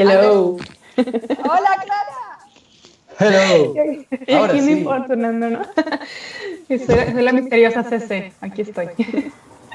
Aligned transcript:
Hello. 0.00 0.56
Hola, 0.96 1.76
Clara. 1.84 2.38
Hello. 3.18 3.74
Y 4.26 4.32
Ahora 4.32 4.52
aquí 4.54 4.62
me 4.62 4.72
sí. 4.72 4.78
importunando, 4.78 5.50
¿no? 5.50 5.60
Y 6.70 6.78
soy, 6.86 7.12
soy 7.12 7.22
la 7.22 7.32
misteriosa 7.32 7.84
CC. 7.84 8.32
Aquí 8.40 8.62
estoy. 8.62 8.88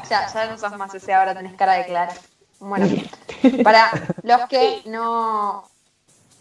Ya, 0.08 0.28
ya 0.32 0.46
no 0.46 0.56
sos 0.56 0.78
más 0.78 0.94
ese, 0.94 1.16
ahora 1.16 1.34
tenés 1.34 1.56
cara 1.56 1.74
de 1.74 1.86
Clara. 1.88 2.14
Bueno, 2.60 2.86
para 3.64 3.90
los 4.22 4.42
que 4.48 4.84
no... 4.86 5.68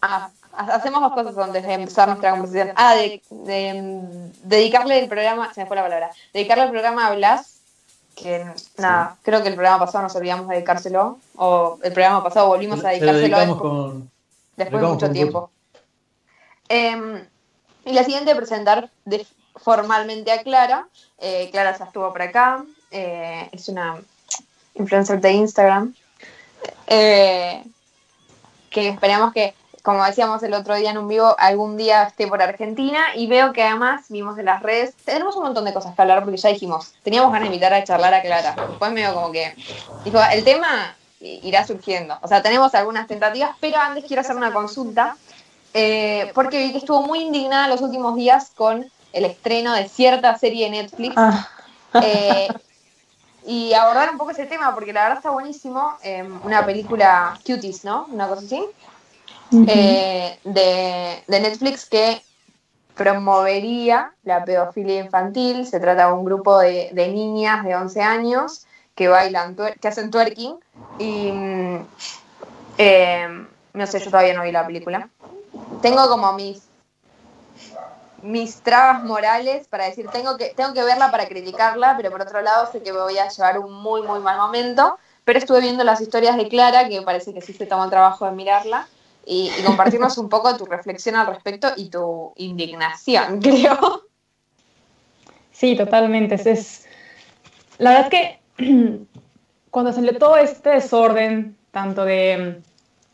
Ah, 0.03 0.29
hacemos 0.51 1.01
dos 1.01 1.13
cosas 1.13 1.35
antes 1.35 1.65
de 1.65 1.73
empezar 1.73 2.07
nuestra 2.07 2.29
conversación. 2.29 2.73
Ah, 2.75 2.93
de, 2.93 3.23
de, 3.31 4.31
dedicarle 4.43 4.99
el 4.99 5.09
programa, 5.09 5.51
se 5.51 5.61
me 5.61 5.65
fue 5.65 5.77
la 5.77 5.81
palabra, 5.81 6.11
dedicarle 6.31 6.65
el 6.65 6.69
programa 6.69 7.07
a 7.07 7.15
Blas, 7.15 7.54
que 8.15 8.45
nada, 8.77 9.17
creo 9.23 9.43
que 9.43 9.49
el 9.49 9.55
programa 9.55 9.85
pasado 9.85 10.03
nos 10.03 10.15
olvidamos 10.15 10.47
de 10.47 10.55
dedicárselo, 10.55 11.19
o 11.35 11.77
el 11.83 11.91
programa 11.93 12.23
pasado 12.23 12.47
volvimos 12.47 12.79
a 12.79 12.91
Se 12.91 12.99
lo 13.05 13.13
dedicárselo 13.13 13.37
después, 13.37 13.59
con. 13.61 14.11
después 14.55 14.81
de 14.81 14.87
mucho 14.87 15.11
tiempo. 15.11 15.51
Em, 16.69 17.25
y 17.85 17.93
la 17.93 18.03
siguiente, 18.03 18.35
presentar 18.35 18.89
de- 19.05 19.27
formalmente 19.57 20.31
a 20.31 20.41
Clara. 20.43 20.87
Eh, 21.19 21.49
Clara 21.51 21.77
ya 21.77 21.85
estuvo 21.85 22.11
por 22.11 22.21
acá. 22.21 22.63
eh, 22.91 23.49
es 23.51 23.67
una 23.67 23.97
influencer 24.75 25.19
de 25.19 25.31
Instagram. 25.33 25.93
eh, 26.87 27.63
que 28.69 28.89
esperamos 28.89 29.33
que, 29.33 29.53
como 29.85 30.03
decíamos 30.03 30.41
el 30.41 30.53
otro 30.55 30.73
día 30.73 30.89
en 30.89 30.97
un 30.97 31.07
vivo, 31.07 31.35
algún 31.37 31.77
día 31.77 32.03
esté 32.03 32.27
por 32.27 32.41
Argentina. 32.41 33.15
Y 33.15 33.27
veo 33.27 33.53
que 33.53 33.63
además 33.63 34.05
vimos 34.09 34.37
en 34.39 34.45
las 34.45 34.63
redes. 34.63 34.95
Tenemos 35.05 35.35
un 35.35 35.43
montón 35.43 35.63
de 35.63 35.73
cosas 35.73 35.95
que 35.95 36.01
hablar 36.01 36.23
porque 36.23 36.37
ya 36.37 36.49
dijimos, 36.49 36.95
teníamos 37.03 37.31
ganas 37.31 37.49
de 37.49 37.55
invitar 37.55 37.71
a 37.71 37.83
charlar 37.83 38.13
a 38.15 38.21
Clara. 38.23 38.55
Después 38.67 38.91
medio 38.91 39.13
como 39.13 39.31
que. 39.31 39.55
Dijo, 40.03 40.19
el 40.33 40.43
tema 40.43 40.95
irá 41.21 41.65
surgiendo. 41.65 42.17
O 42.21 42.27
sea, 42.27 42.41
tenemos 42.41 42.73
algunas 42.73 43.07
tentativas, 43.07 43.55
pero 43.59 43.77
antes 43.77 44.05
quiero 44.05 44.21
hacer 44.21 44.35
una 44.35 44.51
consulta. 44.51 45.15
Eh, 45.75 46.31
porque 46.33 46.57
vi 46.57 46.71
que 46.71 46.79
estuvo 46.79 47.01
muy 47.01 47.19
indignada 47.19 47.67
los 47.67 47.81
últimos 47.81 48.15
días 48.15 48.51
con 48.55 48.89
el 49.13 49.25
estreno 49.25 49.73
de 49.73 49.87
cierta 49.87 50.35
serie 50.37 50.65
de 50.65 50.71
Netflix. 50.71 51.13
Ah, 51.15 51.47
eh, 52.01 52.47
y 53.45 53.73
abordar 53.73 54.09
un 54.09 54.17
poco 54.17 54.31
ese 54.31 54.47
tema, 54.47 54.73
porque 54.73 54.93
la 54.93 55.03
verdad 55.03 55.17
está 55.17 55.29
buenísimo. 55.29 55.93
eh, 56.01 56.27
una 56.43 56.65
película 56.65 57.37
Cuties, 57.45 57.83
¿no? 57.83 58.07
Una 58.09 58.27
cosa 58.27 58.43
así. 58.43 58.65
Eh, 59.51 60.39
de, 60.43 61.23
de 61.27 61.39
Netflix 61.39 61.85
que 61.85 62.21
promovería 62.95 64.13
la 64.23 64.43
pedofilia 64.43 65.03
infantil. 65.03 65.67
Se 65.67 65.79
trata 65.79 66.07
de 66.07 66.13
un 66.13 66.25
grupo 66.25 66.59
de, 66.59 66.89
de 66.93 67.07
niñas 67.09 67.63
de 67.63 67.75
11 67.75 68.01
años 68.01 68.65
que 68.95 69.07
bailan, 69.07 69.55
que 69.79 69.87
hacen 69.87 70.09
twerking. 70.09 70.55
Y 70.97 71.31
mm, 71.31 71.87
eh, 72.77 73.45
no 73.73 73.87
sé, 73.87 73.99
yo 73.99 74.09
todavía 74.09 74.33
no 74.33 74.43
vi 74.43 74.51
la 74.51 74.65
película. 74.65 75.09
Tengo 75.81 76.07
como 76.07 76.33
mis 76.33 76.63
mis 78.21 78.61
trabas 78.61 79.03
morales 79.03 79.67
para 79.67 79.85
decir 79.85 80.07
tengo 80.09 80.35
que 80.35 80.51
tengo 80.55 80.73
que 80.73 80.83
verla 80.83 81.11
para 81.11 81.27
criticarla, 81.27 81.93
pero 81.95 82.09
por 82.09 82.21
otro 82.21 82.41
lado 82.41 82.67
sé 82.71 82.81
que 82.81 82.91
me 82.91 82.99
voy 82.99 83.19
a 83.19 83.29
llevar 83.29 83.59
un 83.59 83.71
muy 83.71 84.01
muy 84.01 84.19
mal 84.19 84.37
momento. 84.37 84.97
Pero 85.23 85.39
estuve 85.39 85.61
viendo 85.61 85.83
las 85.83 86.01
historias 86.01 86.37
de 86.37 86.47
Clara, 86.47 86.87
que 86.87 87.01
parece 87.01 87.33
que 87.33 87.41
sí 87.41 87.53
se 87.53 87.65
tomó 87.65 87.83
el 87.85 87.89
trabajo 87.89 88.25
de 88.25 88.31
mirarla, 88.31 88.87
y, 89.25 89.49
y 89.59 89.63
compartirnos 89.63 90.17
un 90.17 90.29
poco 90.29 90.55
tu 90.57 90.65
reflexión 90.65 91.15
al 91.15 91.27
respecto 91.27 91.69
y 91.75 91.89
tu 91.89 92.33
indignación, 92.37 93.41
creo. 93.41 94.03
Sí, 95.51 95.75
totalmente. 95.75 96.35
Es, 96.35 96.45
es- 96.45 96.87
La 97.77 97.91
verdad 97.91 98.09
que 98.09 98.39
cuando 99.71 99.91
salió 99.93 100.17
todo 100.17 100.37
este 100.37 100.69
desorden, 100.69 101.57
tanto 101.71 102.05
de 102.05 102.61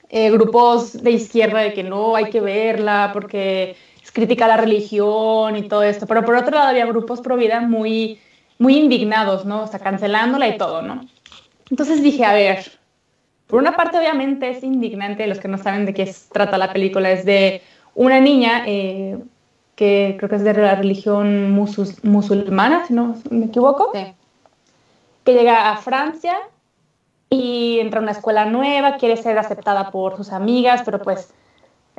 eh, 0.10 0.30
grupos 0.32 1.02
de 1.02 1.12
izquierda 1.12 1.60
de 1.60 1.74
que 1.74 1.84
no 1.84 2.16
hay 2.16 2.30
que 2.30 2.42
verla 2.42 3.12
porque 3.14 3.76
es 4.04 4.12
crítica 4.12 4.46
a 4.46 4.50
la 4.50 4.58
religión 4.58 5.56
y 5.56 5.68
todo 5.68 5.84
esto, 5.84 6.06
pero 6.08 6.24
por 6.26 6.36
otro 6.36 6.52
lado 6.56 6.68
había 6.70 6.86
grupos 6.86 7.22
pro 7.22 7.38
vida 7.38 7.62
muy, 7.62 8.20
muy 8.60 8.78
indignados, 8.78 9.46
¿no? 9.46 9.64
O 9.64 9.68
sea, 9.68 9.80
cancelándola 9.80 10.48
y 10.48 10.58
todo, 10.58 10.82
¿no? 10.82 11.08
Entonces 11.70 12.04
dije, 12.04 12.26
a 12.26 12.34
ver, 12.34 12.80
por 13.52 13.60
una 13.60 13.76
parte 13.76 14.00
obviamente 14.00 14.50
es 14.50 14.64
indignante, 14.64 15.28
los 15.28 15.40
que 15.40 15.48
no 15.48 15.58
saben 15.60 15.86
de 15.86 15.94
qué 15.94 16.04
es- 16.04 16.30
trata 16.30 16.58
la 16.58 16.74
película, 16.74 17.12
es 17.12 17.26
de 17.26 17.62
una 17.94 18.20
niña 18.20 18.64
eh, 18.66 19.20
que 19.76 20.16
creo 20.18 20.30
que 20.30 20.38
es 20.38 20.44
de 20.44 20.54
la 20.54 20.76
religión 20.76 21.52
musus- 21.54 22.04
musulmana, 22.04 22.86
si 22.88 22.94
no 22.94 23.16
me 23.30 23.46
equivoco, 23.48 23.92
Sí. 23.94 24.14
que 25.26 25.34
llega 25.34 25.70
a 25.72 25.78
Francia 25.78 26.36
y 27.30 27.80
entra 27.80 28.00
a 28.00 28.04
una 28.04 28.12
escuela 28.12 28.46
nueva, 28.46 28.98
quiere 28.98 29.18
ser 29.18 29.38
aceptada 29.38 29.92
por 29.92 30.18
sus 30.18 30.32
amigas, 30.32 30.82
pero 30.86 31.00
pues 31.02 31.34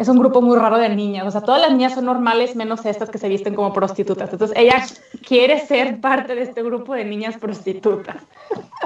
es 0.03 0.09
un 0.09 0.19
grupo 0.19 0.43
muy 0.43 0.57
raro 0.57 0.79
de 0.79 0.89
niñas. 0.89 1.27
O 1.27 1.31
sea, 1.31 1.41
todas 1.41 1.61
las 1.61 1.71
niñas 1.71 1.95
son 1.95 2.05
normales 2.05 2.57
menos 2.57 2.85
estas 2.85 3.09
que 3.09 3.19
se 3.19 3.29
visten 3.29 3.55
como 3.55 3.73
prostitutas. 3.73 4.33
Entonces 4.33 4.57
ella 4.59 4.85
quiere 5.27 5.61
ser 5.61 6.01
parte 6.01 6.35
de 6.35 6.43
este 6.43 6.63
grupo 6.63 6.95
de 6.95 7.05
niñas 7.05 7.37
prostitutas. 7.39 8.17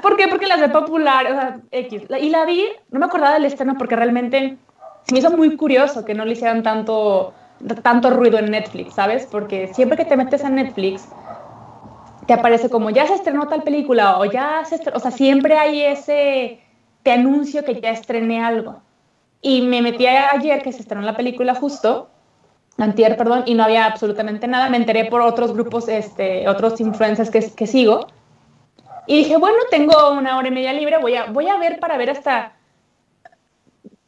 ¿Por 0.03 0.17
qué? 0.17 0.29
Porque 0.29 0.47
las 0.47 0.61
ve 0.61 0.69
popular, 0.69 1.27
o 1.27 1.35
sea, 1.35 1.61
X. 1.71 2.03
Y 2.21 2.31
la 2.31 2.45
vi, 2.45 2.67
no 2.91 3.01
me 3.01 3.07
acordaba 3.07 3.35
del 3.35 3.47
estreno 3.47 3.75
porque 3.79 3.97
realmente 3.97 4.59
me 5.11 5.19
hizo 5.19 5.31
muy 5.31 5.57
curioso 5.57 6.05
que 6.05 6.15
no 6.15 6.25
le 6.25 6.33
hicieran 6.33 6.63
tanto, 6.63 7.33
tanto 7.83 8.11
ruido 8.11 8.39
en 8.39 8.51
Netflix, 8.51 8.95
¿sabes? 8.95 9.27
Porque 9.31 9.73
siempre 9.73 9.97
que 9.97 10.05
te 10.05 10.17
metes 10.17 10.45
a 10.45 10.51
Netflix, 10.51 11.09
te 12.27 12.35
aparece 12.35 12.69
como 12.69 12.91
ya 12.91 13.07
se 13.07 13.15
estrenó 13.15 13.49
tal 13.49 13.63
película 13.63 14.19
o 14.19 14.25
ya 14.25 14.65
se 14.65 14.75
estrenó, 14.75 14.99
o 14.99 15.01
sea, 15.01 15.13
siempre 15.13 15.57
hay 15.57 15.83
ese, 15.83 16.61
te 17.03 17.13
anuncio 17.13 17.65
que 17.65 17.81
ya 17.81 17.91
estrené 17.91 18.45
algo. 18.45 18.83
Y 19.43 19.63
me 19.63 19.83
metí 19.83 20.07
ayer 20.07 20.63
que 20.63 20.73
se 20.73 20.81
estrenó 20.81 21.03
la 21.03 21.17
película 21.17 21.55
justo, 21.55 22.09
antier, 22.79 23.17
perdón, 23.17 23.45
y 23.47 23.55
no 23.55 23.65
había 23.65 23.87
absolutamente 23.87 24.47
nada. 24.49 24.69
Me 24.69 24.77
enteré 24.77 25.07
por 25.07 25.21
otros 25.21 25.53
grupos, 25.53 25.89
este, 25.89 26.49
otros 26.49 26.81
influencers 26.81 27.31
que, 27.31 27.51
que 27.55 27.67
sigo. 27.67 28.07
Y 29.07 29.19
dije, 29.19 29.37
bueno, 29.37 29.57
tengo 29.71 30.11
una 30.13 30.37
hora 30.37 30.49
y 30.49 30.51
media 30.51 30.73
libre, 30.73 30.99
voy 30.99 31.15
a, 31.15 31.27
voy 31.27 31.49
a 31.49 31.59
ver 31.59 31.79
para 31.79 31.97
ver 31.97 32.11
hasta 32.11 32.57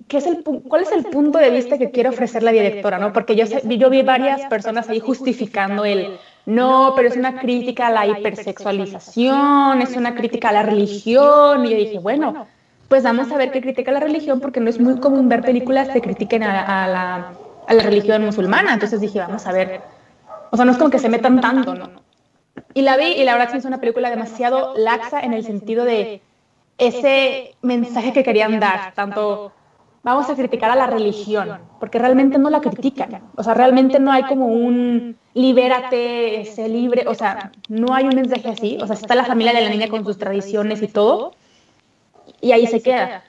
qué 0.08 0.16
es 0.16 0.26
el, 0.26 0.42
cuál 0.42 0.82
es 0.82 0.90
el 0.90 1.04
punto 1.04 1.38
de 1.38 1.50
vista 1.50 1.78
que 1.78 1.90
quiere 1.90 2.08
ofrecer 2.08 2.42
la 2.42 2.50
directora, 2.50 2.98
¿no? 2.98 3.12
Porque 3.12 3.36
yo, 3.36 3.44
yo 3.44 3.90
vi 3.90 4.02
varias 4.02 4.46
personas 4.46 4.88
ahí 4.88 4.98
justificando 4.98 5.84
el, 5.84 6.18
no, 6.46 6.94
pero 6.96 7.08
es 7.08 7.16
una 7.16 7.38
crítica 7.38 7.88
a 7.88 7.90
la 7.90 8.06
hipersexualización, 8.06 9.82
es 9.82 9.94
una 9.96 10.14
crítica 10.14 10.48
a 10.48 10.52
la 10.52 10.62
religión. 10.62 11.66
Y 11.66 11.70
yo 11.70 11.76
dije, 11.76 11.98
bueno, 11.98 12.46
pues 12.88 13.02
vamos 13.02 13.30
a 13.30 13.36
ver 13.36 13.50
qué 13.50 13.60
critica 13.60 13.92
la 13.92 14.00
religión, 14.00 14.40
porque 14.40 14.60
no 14.60 14.70
es 14.70 14.80
muy 14.80 14.98
común 14.98 15.28
ver 15.28 15.42
películas 15.42 15.88
que 15.88 16.00
critiquen 16.00 16.42
a, 16.42 16.88
la, 16.88 17.82
religión 17.82 18.24
musulmana. 18.24 18.72
Entonces 18.72 19.00
dije, 19.00 19.18
vamos 19.18 19.46
a 19.46 19.52
ver. 19.52 19.82
O 20.50 20.56
sea, 20.56 20.64
no 20.64 20.72
es 20.72 20.78
como 20.78 20.90
que 20.90 20.98
se 20.98 21.10
metan 21.10 21.40
tanto, 21.40 21.74
¿no? 21.74 21.90
Y 22.74 22.82
la 22.82 22.96
vi 22.96 23.12
y 23.12 23.24
la 23.24 23.34
verdad 23.34 23.50
que 23.50 23.58
es 23.58 23.64
una 23.64 23.78
película 23.78 24.10
demasiado 24.10 24.74
laxa 24.76 25.20
en 25.20 25.34
el 25.34 25.44
sentido 25.44 25.84
de 25.84 26.22
ese 26.78 27.54
mensaje 27.60 28.12
que 28.12 28.22
querían 28.22 28.58
dar, 28.60 28.94
tanto 28.94 29.52
vamos 30.02 30.30
a 30.30 30.34
criticar 30.34 30.70
a 30.70 30.76
la 30.76 30.86
religión, 30.86 31.58
porque 31.80 31.98
realmente 31.98 32.38
no 32.38 32.50
la 32.50 32.60
critican, 32.60 33.20
o 33.36 33.42
sea, 33.42 33.54
realmente 33.54 33.98
no 33.98 34.12
hay 34.12 34.22
como 34.22 34.46
un 34.46 35.16
libérate, 35.34 36.44
sé 36.46 36.68
libre, 36.68 37.04
o 37.06 37.14
sea, 37.14 37.52
no 37.68 37.94
hay 37.94 38.04
un 38.04 38.14
mensaje 38.14 38.48
así, 38.48 38.78
o 38.80 38.86
sea, 38.86 38.94
está 38.94 39.14
la 39.14 39.24
familia 39.24 39.52
de 39.52 39.62
la 39.62 39.70
niña 39.70 39.88
con 39.88 40.04
sus 40.04 40.16
tradiciones 40.16 40.82
y 40.82 40.88
todo, 40.88 41.32
y 42.40 42.52
ahí 42.52 42.66
se 42.66 42.82
queda. 42.82 43.24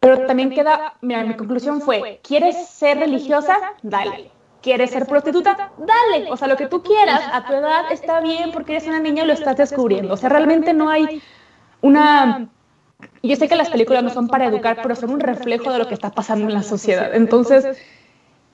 Pero 0.00 0.26
también 0.26 0.50
queda, 0.50 0.94
mira, 1.00 1.22
mi 1.22 1.34
conclusión 1.34 1.80
fue, 1.80 2.20
¿quieres 2.22 2.68
ser 2.68 2.98
religiosa? 2.98 3.56
Dale. 3.82 4.30
¿Quieres 4.60 4.90
ser 4.90 5.06
prostituta? 5.06 5.70
Dale. 5.78 6.30
O 6.30 6.36
sea, 6.36 6.48
lo 6.48 6.56
que 6.56 6.66
tú 6.66 6.82
quieras, 6.82 7.22
a 7.32 7.44
tu 7.46 7.52
edad 7.52 7.90
está 7.90 8.20
bien 8.20 8.52
porque 8.52 8.72
eres 8.72 8.88
una 8.88 9.00
niña 9.00 9.24
y 9.24 9.26
lo 9.26 9.32
estás 9.32 9.56
descubriendo. 9.56 10.14
O 10.14 10.16
sea, 10.16 10.28
realmente 10.28 10.72
no 10.72 10.88
hay 10.88 11.22
una... 11.80 12.48
Yo 13.22 13.36
sé 13.36 13.48
que 13.48 13.56
las 13.56 13.70
películas 13.70 14.04
no 14.04 14.10
son 14.10 14.28
para 14.28 14.46
educar, 14.46 14.78
pero 14.82 14.94
son 14.94 15.10
un 15.10 15.20
reflejo 15.20 15.72
de 15.72 15.78
lo 15.78 15.88
que 15.88 15.94
está 15.94 16.10
pasando 16.10 16.46
en 16.46 16.54
la 16.54 16.62
sociedad. 16.62 17.14
Entonces, 17.14 17.76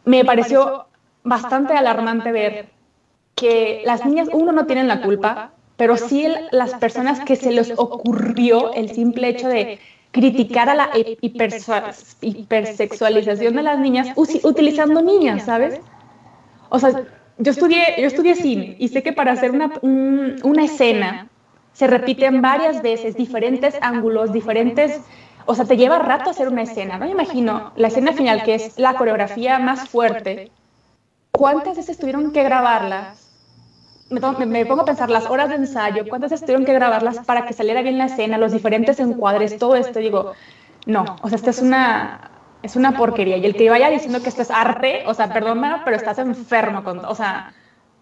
me 0.05 0.25
pareció 0.25 0.87
bastante 1.23 1.75
alarmante 1.75 2.33
ver 2.33 2.71
que 3.35 3.83
las 3.85 4.05
niñas, 4.05 4.29
uno, 4.33 4.53
no 4.53 4.67
tienen 4.67 4.89
la 4.89 5.03
culpa, 5.03 5.53
pero 5.79 5.97
sí 5.97 6.27
el- 6.27 6.49
las 6.53 6.75
personas 6.75 7.21
que 7.21 7.37
se 7.37 7.51
les 7.53 7.73
ocurrió 7.79 8.75
el 8.75 8.91
simple 8.91 9.29
hecho 9.29 9.49
de 9.49 9.79
criticar 10.11 10.69
a 10.69 10.75
la 10.75 10.91
hipersexualización 11.23 13.55
de 13.55 13.63
las 13.63 13.79
niñas 13.79 14.09
usi- 14.17 14.41
utilizando 14.45 15.01
niñas, 15.03 15.45
¿sabes? 15.45 15.81
O 16.71 16.79
sea, 16.79 16.91
yo 17.39 17.51
estudié, 17.53 17.95
yo 17.99 18.07
estudié 18.07 18.35
cine 18.35 18.77
y 18.79 18.89
sé 18.89 19.03
que 19.03 19.13
para 19.13 19.33
hacer 19.33 19.53
una, 19.53 19.73
un- 19.83 20.37
una 20.43 20.65
escena 20.65 21.29
se 21.73 21.87
repiten 21.87 22.43
varias 22.43 22.83
veces, 22.83 23.17
diferentes 23.17 23.79
ángulos, 23.81 24.33
diferentes... 24.33 25.01
O 25.47 25.55
sea, 25.55 25.65
te 25.65 25.77
lleva 25.79 25.99
rato 26.01 26.29
hacer 26.31 26.49
una 26.49 26.63
escena, 26.63 26.99
¿no? 26.99 27.07
Me 27.07 27.13
imagino 27.13 27.73
la 27.77 27.89
escena 27.89 28.13
final, 28.13 28.43
que 28.43 28.55
es 28.57 28.79
la 28.79 28.91
coreografía 28.99 29.59
más 29.61 29.89
fuerte. 29.89 30.51
¿Cuántas 31.33 31.77
veces 31.77 31.99
tuvieron 31.99 32.33
que 32.33 32.43
grabarla? 32.43 33.15
Me, 34.11 34.21
me- 34.47 34.67
pongo 34.67 34.83
a 34.83 34.85
pensar 34.87 35.11
las 35.11 35.27
horas 35.27 35.51
de 35.51 35.57
ensayo, 35.57 36.09
cuántas 36.09 36.41
tuvieron 36.41 36.65
que 36.65 36.73
grabarlas 36.73 37.19
para 37.21 37.45
que 37.45 37.53
saliera 37.53 37.83
bien 37.83 37.99
la 37.99 38.07
escena, 38.07 38.39
los 38.39 38.53
diferentes 38.53 39.01
encuadres, 39.01 39.59
todo 39.59 39.77
esto. 39.77 39.99
Digo, 39.99 40.33
no, 40.87 41.17
o 41.23 41.29
sea, 41.29 41.37
esta 41.37 41.51
es 41.51 41.61
una, 41.61 42.31
es 42.63 42.77
una 42.77 42.97
porquería. 42.97 43.37
Y 43.37 43.45
el 43.45 43.57
que 43.57 43.69
vaya 43.69 43.91
diciendo 43.91 44.23
que 44.23 44.31
esto 44.31 44.43
es 44.43 44.51
arte, 44.51 45.03
o 45.07 45.15
sea, 45.15 45.33
perdona, 45.33 45.83
pero 45.85 45.97
estás 45.97 46.19
enfermo 46.19 46.83
con, 46.85 47.05
o 47.05 47.15
sea, 47.15 47.53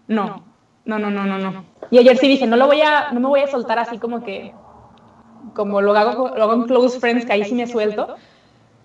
no, 0.07 0.43
no, 0.85 0.97
no, 0.99 1.09
no, 1.11 1.25
no, 1.25 1.37
no. 1.39 1.65
Y 1.89 1.97
ayer 1.97 2.17
sí 2.17 2.27
dije, 2.29 2.47
no 2.47 2.55
lo 2.55 2.67
voy 2.67 2.81
a, 2.81 3.11
no 3.11 3.19
me 3.19 3.27
voy 3.27 3.41
a 3.41 3.47
soltar 3.47 3.77
así 3.79 3.99
como 3.99 4.23
que, 4.23 4.53
como 5.53 5.81
lo 5.81 5.95
hago, 5.97 6.29
lo 6.35 6.43
hago 6.43 6.53
en 6.53 6.63
Close 6.63 6.99
Friends, 6.99 7.25
que 7.25 7.33
ahí 7.33 7.43
sí 7.45 7.55
me 7.55 7.67
suelto, 7.67 8.15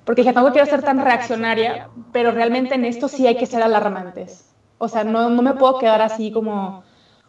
porque 0.05 0.23
dije, 0.23 0.33
tampoco 0.35 0.55
quiero 0.55 0.67
ser 0.67 0.83
tan 0.83 0.99
reaccionaria, 1.01 1.89
pero 2.13 2.33
realmente 2.33 2.75
en 2.75 2.85
esto 2.85 3.09
sí 3.09 3.27
hay 3.27 3.37
que 3.37 3.47
ser 3.47 3.63
alarmantes. 3.63 4.57
O 4.79 4.89
sea, 4.89 5.05
no, 5.05 5.31
no 5.31 5.43
me 5.43 5.55
puedo 5.55 5.79
quedar 5.79 6.03
así 6.03 6.33
como, 6.33 6.85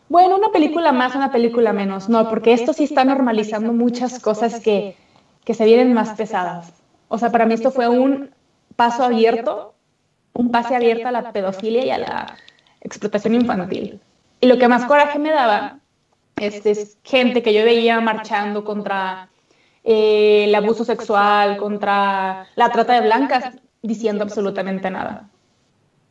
bueno, 0.10 0.38
una 0.38 0.50
película 0.50 0.92
más, 0.92 1.16
una 1.16 1.32
película 1.32 1.74
menos. 1.74 2.10
No, 2.10 2.30
porque 2.30 2.54
esto 2.54 2.74
sí 2.74 2.84
está 2.84 3.04
normalizando 3.06 3.74
muchas 3.74 4.20
cosas 4.20 4.60
que, 4.60 4.96
que 5.44 5.54
se 5.54 5.66
vienen 5.66 5.94
más 5.94 6.12
pesadas. 6.12 6.74
O 7.08 7.18
sea, 7.18 7.32
para 7.32 7.46
mí 7.46 7.54
esto 7.54 7.72
fue 7.72 7.88
un 7.88 8.32
paso 8.76 9.04
abierto, 9.04 9.76
un 10.34 10.52
pase 10.52 10.76
abierto 10.76 11.08
a 11.08 11.12
la 11.12 11.32
pedofilia 11.32 11.86
y 11.86 11.90
a 11.92 11.98
la 11.98 12.38
explotación 12.82 13.36
infantil. 13.36 14.02
Y 14.42 14.48
lo 14.48 14.58
que 14.58 14.68
más 14.68 14.86
coraje 14.86 15.20
me 15.20 15.32
daba 15.32 15.80
este, 16.36 16.72
es 16.72 16.98
gente 17.04 17.42
que 17.44 17.54
yo 17.54 17.64
veía 17.64 18.02
marchando 18.02 18.64
contra 18.64 19.30
eh, 19.84 20.46
el 20.46 20.56
abuso 20.56 20.84
sexual, 20.84 21.58
contra 21.58 22.48
la 22.56 22.70
trata 22.70 22.94
de 22.94 23.02
blancas, 23.02 23.56
diciendo 23.82 24.24
absolutamente 24.24 24.90
nada. 24.90 25.30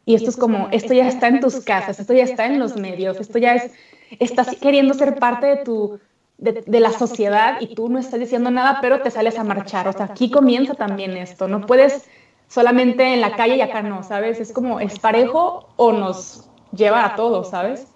Y 0.04 0.14
esto 0.14 0.30
es 0.30 0.36
como, 0.36 0.68
esto 0.72 0.94
ya 0.94 1.06
está 1.06 1.28
en 1.28 1.40
tus 1.40 1.60
casas, 1.60 2.00
esto 2.00 2.12
ya 2.12 2.24
está 2.24 2.46
en 2.46 2.58
los 2.58 2.76
medios, 2.76 3.20
esto 3.20 3.38
ya 3.38 3.54
es, 3.54 3.72
estás 4.18 4.56
queriendo 4.56 4.94
ser 4.94 5.16
parte 5.18 5.46
de 5.46 5.56
tu, 5.58 6.00
de, 6.38 6.80
la 6.80 6.90
sociedad 6.90 7.60
y 7.60 7.74
tú 7.74 7.88
no 7.88 7.98
estás 7.98 8.18
diciendo 8.18 8.50
nada, 8.50 8.78
pero 8.80 9.00
te 9.00 9.10
sales 9.10 9.38
a 9.38 9.44
marchar. 9.44 9.86
O 9.88 9.92
sea, 9.92 10.06
aquí 10.06 10.30
comienza 10.30 10.74
también 10.74 11.16
esto. 11.16 11.46
No 11.46 11.66
puedes 11.66 12.08
solamente 12.48 13.14
en 13.14 13.20
la 13.20 13.36
calle 13.36 13.56
y 13.56 13.60
acá 13.60 13.82
no, 13.82 14.02
¿sabes? 14.02 14.40
Es 14.40 14.52
como, 14.52 14.80
es 14.80 14.98
parejo 14.98 15.68
o 15.76 15.92
nos 15.92 16.48
lleva 16.76 17.04
a 17.04 17.16
todos, 17.16 17.50
¿sabes? 17.50 17.86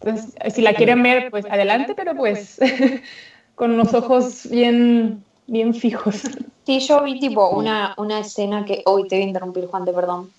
Entonces, 0.00 0.34
si 0.54 0.62
la 0.62 0.74
quieren 0.74 1.02
ver, 1.02 1.30
pues 1.30 1.46
adelante, 1.46 1.94
pero 1.94 2.14
pues 2.14 2.60
con 3.54 3.76
los 3.76 3.92
ojos 3.92 4.48
bien, 4.50 5.24
bien 5.46 5.74
fijos. 5.74 6.22
Sí, 6.64 6.78
yo 6.80 7.02
vi 7.02 7.18
tipo 7.18 7.50
una, 7.50 7.94
una 7.98 8.20
escena 8.20 8.64
que... 8.64 8.82
Hoy 8.86 9.08
te 9.08 9.16
voy 9.16 9.24
a 9.24 9.26
interrumpir, 9.28 9.66
Juan, 9.66 9.84
te 9.84 9.92
perdón. 9.92 10.30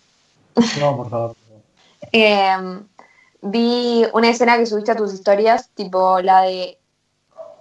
No, 0.79 0.97
por 0.97 1.09
favor. 1.09 1.35
Em, 2.11 2.87
vi 3.41 4.05
una 4.13 4.29
escena 4.29 4.57
que 4.57 4.65
subiste 4.65 4.91
a 4.91 4.95
tus 4.95 5.13
historias, 5.13 5.69
tipo 5.75 6.19
la 6.21 6.41
de 6.41 6.77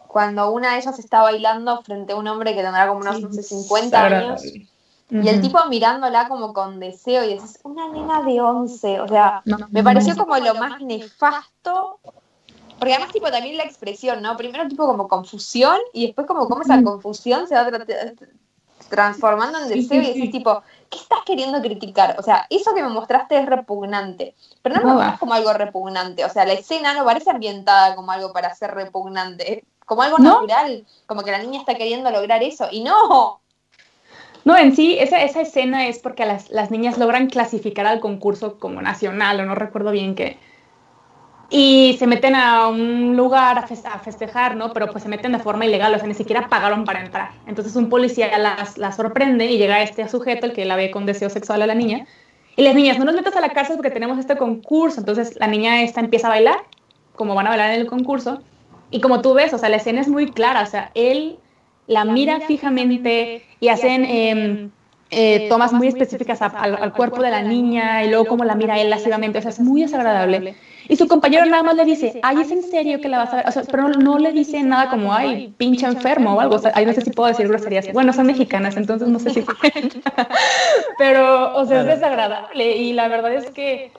cuando 0.09 0.53
una 0.53 0.73
de 0.73 0.79
ellas 0.79 0.99
está 1.01 1.23
bailando 1.23 1.83
frente 1.83 2.13
a 2.13 2.17
un 2.17 2.29
hombre 2.29 2.55
que 2.55 2.63
tendrá 2.63 2.87
como 2.87 3.01
unos 3.01 3.21
50 3.35 4.05
años. 4.05 4.43
Y 5.11 5.29
el 5.29 5.41
tipo 5.41 5.59
mirándola 5.69 6.29
como 6.29 6.53
con 6.53 6.81
deseo 6.81 7.25
y 7.25 7.33
es 7.33 7.59
una 7.65 7.89
nena 7.89 8.23
de 8.23 8.41
11. 8.41 9.01
O 9.01 9.09
sea, 9.09 9.43
me 9.71 9.83
pareció 9.83 10.17
como 10.17 10.37
lo 10.37 10.55
más 10.55 10.81
nefasto. 10.81 11.99
Porque 12.79 12.95
además, 12.95 13.13
tipo, 13.13 13.31
también 13.31 13.57
la 13.57 13.65
expresión, 13.65 14.23
¿no? 14.23 14.37
Primero, 14.37 14.69
tipo, 14.69 14.87
como 14.87 15.09
confusión 15.09 15.79
y 15.93 16.07
después, 16.07 16.27
como, 16.27 16.49
como 16.49 16.63
esa 16.63 16.83
confusión 16.83 17.47
se 17.47 17.55
va 17.55 17.69
transformando 18.89 19.59
en 19.59 19.69
deseo 19.69 20.03
y 20.03 20.07
decís, 20.07 20.31
tipo, 20.31 20.63
¿qué 20.95 21.01
estás 21.01 21.21
queriendo 21.27 21.61
criticar? 21.61 22.17
O 22.19 22.23
sea, 22.23 22.47
eso 22.49 22.75
que 22.75 22.83
me 22.83 22.89
mostraste 22.89 23.37
es 23.37 23.47
repugnante. 23.47 24.35
Pero 24.63 24.77
no 24.77 24.83
me 24.83 24.93
mostrás 24.95 25.19
como 25.19 25.35
algo 25.35 25.53
repugnante. 25.53 26.25
O 26.25 26.31
sea, 26.31 26.47
la 26.47 26.55
escena 26.55 26.95
no 26.95 27.05
parece 27.05 27.31
ambientada 27.31 27.97
como 27.97 28.13
algo 28.13 28.33
para 28.33 28.55
ser 28.55 28.73
repugnante 28.73 29.65
como 29.85 30.03
algo 30.03 30.19
natural, 30.19 30.87
como 31.07 31.23
que 31.23 31.31
la 31.31 31.39
niña 31.39 31.61
está 31.61 31.75
queriendo 31.75 32.11
lograr 32.11 32.43
eso, 32.43 32.69
y 32.71 32.83
no. 32.83 33.41
No, 34.45 34.57
en 34.57 34.77
sí, 34.77 34.97
esa, 34.99 35.23
esa 35.23 35.41
escena 35.41 35.87
es 35.87 35.99
porque 35.99 36.27
las, 36.27 36.51
las, 36.51 36.71
niñas 36.71 36.99
logran 36.99 37.29
clasificar 37.29 37.87
al 37.87 38.01
concurso 38.01 38.59
como 38.59 38.83
nacional, 38.83 39.41
o 39.41 39.45
no 39.45 39.55
recuerdo 39.55 39.91
bien 39.91 40.15
qué. 40.15 40.39
Y 41.51 41.97
se 41.99 42.07
meten 42.07 42.35
a 42.35 42.69
un 42.69 43.17
lugar 43.17 43.59
a, 43.59 43.99
festejar, 43.99 44.57
¿no? 44.57 44.73
Pero 44.73 44.91
pues 44.91 45.03
se 45.03 45.09
meten 45.09 45.33
de 45.33 45.39
forma 45.39 45.67
ilegal, 45.67 45.95
o 45.95 45.99
sea, 45.99 46.09
ni 46.09 46.15
siquiera 46.15 46.49
pagaron 46.49 46.85
para 46.85 47.05
entrar. 47.05 47.31
Entonces 47.47 47.77
un 47.77 47.89
policía 47.89 48.37
las, 48.39 48.79
las 48.79 48.97
sorprende 48.97 49.47
y 49.47 49.59
llega 49.59 49.83
este 49.83 50.09
sujeto, 50.09 50.47
el 50.47 50.53
que 50.53 50.65
la 50.65 50.77
ve 50.77 50.91
con 50.91 51.07
deseo 51.07 51.31
sexual 51.31 51.63
a 51.63 51.67
la 51.67 51.75
niña. 51.75 52.07
Y 52.57 52.63
las 52.63 52.75
niñas, 52.75 52.99
no 52.99 53.05
nos 53.05 53.15
metas 53.15 53.37
a 53.37 53.41
la 53.41 53.51
cárcel 53.51 53.77
porque 53.77 53.91
tenemos 53.91 54.19
este 54.19 54.37
concurso. 54.37 55.01
Entonces 55.01 55.37
la 55.37 55.47
niña 55.47 55.83
esta 55.83 56.01
empieza 56.01 56.29
a 56.29 56.31
bailar, 56.31 56.59
como 57.15 57.35
van 57.35 57.47
a 57.47 57.51
bailar 57.51 57.75
en 57.75 57.81
el 57.81 57.87
concurso. 57.87 58.41
Y 58.91 59.01
como 59.01 59.21
tú 59.23 59.35
ves, 59.35 59.53
o 59.53 59.59
sea, 59.59 59.69
la 59.69 59.77
escena 59.77 60.01
es 60.01 60.09
muy 60.09 60.31
clara, 60.31 60.63
o 60.63 60.67
sea, 60.67 60.91
él 60.95 61.39
la 61.87 62.05
mira 62.05 62.41
fijamente 62.41 63.45
y 63.61 63.69
hacen 63.69 64.05
em, 64.05 64.71
eh, 65.11 65.49
tomas 65.49 65.73
muy 65.73 65.89
específicas 65.89 66.41
al, 66.43 66.93
cuerpo 66.93 67.23
de 67.23 67.31
la 67.31 67.43
niña 67.43 68.05
y 68.05 68.09
luego 68.09 68.27
como 68.27 68.45
la 68.45 68.55
mira 68.55 68.81
él 68.81 68.91
lascivamente, 68.91 69.39
o 69.39 69.43
sea, 69.43 69.51
es 69.51 69.61
muy 69.61 69.83
desagradable. 69.83 70.55
Y 70.89 70.97
su 70.97 71.09
compañero 71.09 71.47
nada 71.47 71.63
más 71.63 71.77
le 71.77 71.85
dice, 71.85 72.21
ay, 72.23 72.41
¿es 72.41 72.51
en 72.51 72.63
serio 72.63 73.01
que 73.01 73.09
la 73.09 73.19
vas 73.19 73.33
a 73.33 73.37
ver? 73.37 73.49
O 73.49 73.51
sea, 73.51 73.63
pero 73.71 73.89
no, 73.89 74.19
le 74.19 74.33
dice 74.33 74.63
nada 74.63 74.91
como, 74.91 75.13
ay, 75.15 75.55
pinche 75.57 75.87
enfermo 75.87 76.35
o 76.35 76.41
algo. 76.41 76.57
O 76.57 76.59
sea, 76.59 76.73
no 76.73 76.93
sé 76.93 77.01
si 77.01 77.11
puedo 77.11 77.29
decir 77.29 77.49
groserías. 77.49 77.93
Bueno, 77.93 78.13
son 78.13 78.27
mexicanas, 78.27 78.77
entonces 78.77 79.09
no 79.09 79.19
sé 79.19 79.31
si 79.31 79.45
Pero, 80.99 81.57
o 81.57 81.65
sea, 81.65 81.81
es 81.81 81.87
desagradable. 81.87 82.77
Y 82.77 82.93
la 82.93 83.09
verdad 83.09 83.33
es 83.33 83.51
que 83.51 83.93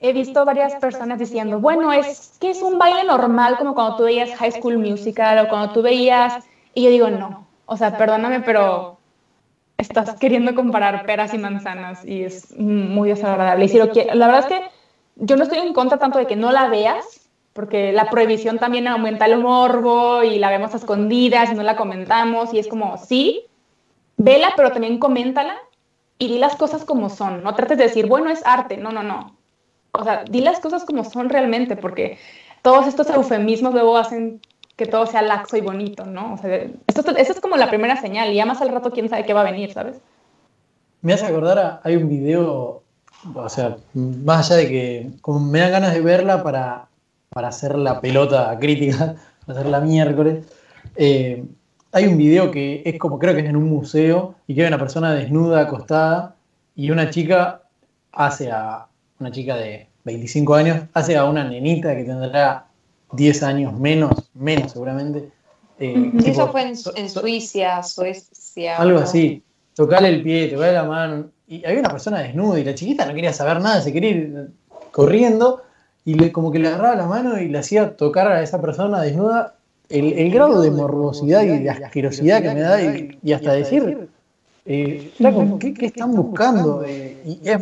he 0.00 0.12
visto 0.12 0.44
varias 0.44 0.74
personas 0.76 1.18
diciendo, 1.18 1.60
bueno, 1.60 1.92
es 1.92 2.36
que 2.40 2.50
es 2.50 2.60
un 2.62 2.78
baile 2.78 3.04
normal 3.04 3.56
como 3.56 3.74
cuando 3.74 3.96
tú 3.96 4.04
veías 4.04 4.34
High 4.34 4.52
School 4.52 4.78
Musical 4.78 5.38
o 5.38 5.48
cuando 5.48 5.72
tú 5.72 5.82
veías... 5.82 6.44
Y 6.74 6.84
yo 6.84 6.90
digo, 6.90 7.10
no, 7.10 7.46
o 7.66 7.76
sea, 7.76 7.96
perdóname, 7.98 8.40
pero 8.40 8.98
estás 9.76 10.14
queriendo 10.18 10.54
comparar 10.54 11.04
peras 11.06 11.34
y 11.34 11.38
manzanas 11.38 12.04
y 12.04 12.24
es 12.24 12.56
muy 12.58 13.10
desagradable. 13.10 13.66
Y 13.66 13.68
si 13.68 13.78
lo 13.78 13.86
la 13.86 14.26
verdad 14.26 14.40
es 14.40 14.46
que 14.46 14.81
yo 15.16 15.36
no 15.36 15.44
estoy 15.44 15.58
en 15.58 15.72
contra 15.72 15.98
tanto 15.98 16.18
de 16.18 16.26
que 16.26 16.36
no 16.36 16.52
la 16.52 16.68
veas, 16.68 17.28
porque 17.52 17.92
la 17.92 18.08
prohibición 18.08 18.58
también 18.58 18.88
aumenta 18.88 19.26
el 19.26 19.38
morbo 19.38 20.22
y 20.22 20.38
la 20.38 20.50
vemos 20.50 20.72
a 20.74 20.78
escondidas 20.78 21.52
y 21.52 21.54
no 21.54 21.62
la 21.62 21.76
comentamos 21.76 22.54
y 22.54 22.58
es 22.58 22.66
como, 22.66 22.96
sí, 22.96 23.44
vela, 24.16 24.52
pero 24.56 24.72
también 24.72 24.98
coméntala 24.98 25.56
y 26.18 26.28
di 26.28 26.38
las 26.38 26.56
cosas 26.56 26.84
como 26.84 27.10
son. 27.10 27.42
No 27.42 27.54
trates 27.54 27.78
de 27.78 27.84
decir, 27.84 28.06
bueno, 28.06 28.30
es 28.30 28.40
arte. 28.46 28.76
No, 28.76 28.90
no, 28.90 29.02
no 29.02 29.36
o 29.92 30.04
sea, 30.04 30.24
di 30.28 30.40
las 30.40 30.58
cosas 30.60 30.84
como 30.84 31.04
son 31.04 31.28
realmente, 31.28 31.76
porque 31.76 32.18
todos 32.62 32.86
estos 32.86 33.10
eufemismos 33.10 33.74
luego 33.74 33.96
hacen 33.96 34.40
que 34.76 34.86
todo 34.86 35.06
sea 35.06 35.22
laxo 35.22 35.56
y 35.56 35.60
bonito, 35.60 36.06
¿no? 36.06 36.32
O 36.32 36.38
sea, 36.38 36.66
esto, 36.86 37.16
es 37.16 37.40
como 37.40 37.56
la 37.56 37.68
primera 37.68 38.00
señal, 38.00 38.32
y 38.32 38.36
ya 38.36 38.46
más 38.46 38.62
al 38.62 38.70
rato 38.70 38.90
quién 38.90 39.08
sabe 39.08 39.24
qué 39.24 39.34
va 39.34 39.42
a 39.42 39.50
venir, 39.50 39.72
¿sabes? 39.72 40.00
Me 41.02 41.12
hace 41.12 41.26
acordar, 41.26 41.58
a, 41.58 41.80
hay 41.84 41.96
un 41.96 42.08
video, 42.08 42.81
o 43.34 43.48
sea, 43.48 43.76
más 43.94 44.50
allá 44.50 44.62
de 44.62 44.68
que 44.68 45.10
como 45.20 45.40
me 45.40 45.60
dan 45.60 45.72
ganas 45.72 45.94
de 45.94 46.00
verla 46.00 46.42
para, 46.42 46.88
para 47.30 47.48
hacer 47.48 47.76
la 47.76 48.00
pelota 48.00 48.56
crítica, 48.58 49.16
para 49.46 49.58
hacer 49.60 49.70
la 49.70 49.80
miércoles, 49.80 50.46
eh, 50.96 51.44
hay 51.92 52.06
un 52.06 52.16
video 52.16 52.50
que 52.50 52.82
es 52.84 52.98
como, 52.98 53.18
creo 53.18 53.34
que 53.34 53.40
es 53.40 53.46
en 53.46 53.56
un 53.56 53.68
museo, 53.68 54.34
y 54.46 54.54
que 54.54 54.62
hay 54.62 54.68
una 54.68 54.78
persona 54.78 55.12
desnuda, 55.12 55.62
acostada, 55.62 56.36
y 56.74 56.90
una 56.90 57.10
chica 57.10 57.62
hace 58.12 58.50
a, 58.50 58.86
una 59.20 59.30
chica 59.30 59.56
de 59.56 59.88
25 60.04 60.54
años, 60.54 60.80
hace 60.94 61.16
a 61.16 61.24
una 61.26 61.44
nenita 61.44 61.94
que 61.94 62.04
tendrá 62.04 62.66
10 63.12 63.42
años 63.42 63.78
menos, 63.78 64.30
menos 64.34 64.72
seguramente. 64.72 65.30
Eh, 65.78 66.12
Eso 66.24 66.48
fue 66.48 66.62
en, 66.62 66.76
Suiza, 67.10 67.82
Suecia. 67.82 68.78
Algo 68.78 69.00
así. 69.00 69.42
Tocarle 69.74 70.08
el 70.08 70.22
pie, 70.22 70.48
tocarle 70.48 70.74
la 70.74 70.84
mano. 70.84 71.30
Y 71.52 71.66
había 71.66 71.80
una 71.80 71.90
persona 71.90 72.20
desnuda 72.20 72.58
y 72.58 72.64
la 72.64 72.74
chiquita 72.74 73.04
no 73.04 73.12
quería 73.12 73.34
saber 73.34 73.60
nada, 73.60 73.82
se 73.82 73.92
quería 73.92 74.08
ir 74.08 74.52
corriendo 74.90 75.60
y 76.02 76.14
le, 76.14 76.32
como 76.32 76.50
que 76.50 76.58
le 76.58 76.68
agarraba 76.68 76.96
la 76.96 77.06
mano 77.06 77.38
y 77.38 77.48
le 77.48 77.58
hacía 77.58 77.94
tocar 77.94 78.26
a 78.28 78.42
esa 78.42 78.58
persona 78.62 79.02
desnuda. 79.02 79.56
El, 79.90 80.30
grado 80.30 80.62
de 80.62 80.70
morbosidad 80.70 81.42
y 81.42 81.58
de 81.58 81.68
asquerosidad 81.68 82.40
que 82.40 82.54
me 82.54 82.60
da 82.60 82.80
y, 82.80 83.32
hasta 83.34 83.52
decir, 83.52 84.08
eh, 84.64 85.12
¿qué, 85.60 85.84
están 85.84 86.14
buscando? 86.14 86.84
Eh, 86.86 87.20
y 87.26 87.46
es 87.46 87.58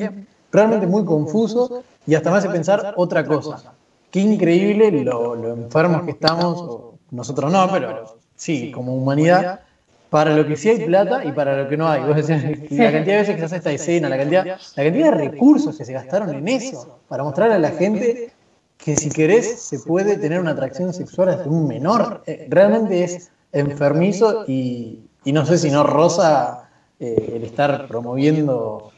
realmente 0.53 0.87
muy 0.87 1.05
confuso 1.05 1.83
y 2.07 2.15
hasta 2.15 2.31
me 2.31 2.37
hace 2.39 2.49
pensar 2.49 2.95
otra 2.97 3.27
cosa. 3.27 3.73
Qué 4.13 4.21
increíble 4.21 4.93
lo, 5.03 5.35
enfermos 5.53 6.05
que 6.05 6.13
estamos, 6.13 6.95
nosotros 7.11 7.51
no, 7.51 7.69
pero 7.73 8.19
sí, 8.37 8.71
como 8.71 8.95
humanidad, 8.95 9.63
para 10.11 10.37
lo 10.37 10.47
que 10.47 10.57
sí 10.57 10.69
hay 10.69 10.85
plata 10.85 11.25
y 11.25 11.33
para 11.33 11.63
lo 11.63 11.69
que 11.69 11.77
no 11.77 11.89
hay. 11.89 12.03
Vos 12.03 12.17
decías, 12.27 12.43
la 12.43 12.93
cantidad 12.93 13.15
de 13.15 13.17
veces 13.19 13.35
que 13.35 13.39
se 13.41 13.45
hace 13.45 13.57
esta 13.57 13.73
escena, 13.73 14.09
la 14.09 14.19
cantidad, 14.19 14.45
la 14.45 14.85
cantidad 14.85 15.13
de 15.13 15.31
recursos 15.31 15.79
que 15.79 15.85
se 15.85 15.93
gastaron 15.93 16.35
en 16.35 16.49
eso, 16.49 16.99
para 17.09 17.23
mostrar 17.23 17.53
a 17.53 17.59
la 17.59 17.71
gente 17.71 18.33
que 18.77 18.97
si 18.97 19.11
querés 19.11 19.61
se 19.61 19.79
puede 19.81 20.17
tener 20.17 20.41
una 20.41 20.53
atracción 20.53 20.93
sexual 20.93 21.29
hasta 21.29 21.49
un 21.49 21.69
menor. 21.69 22.23
Eh, 22.27 22.47
realmente 22.49 23.05
es 23.05 23.31
enfermizo 23.53 24.45
y, 24.47 25.01
no 25.27 25.45
sé 25.47 25.59
si 25.59 25.71
no 25.71 25.83
rosa 25.85 26.71
eh, 26.99 27.35
el 27.37 27.45
estar 27.45 27.87
promoviendo 27.87 28.91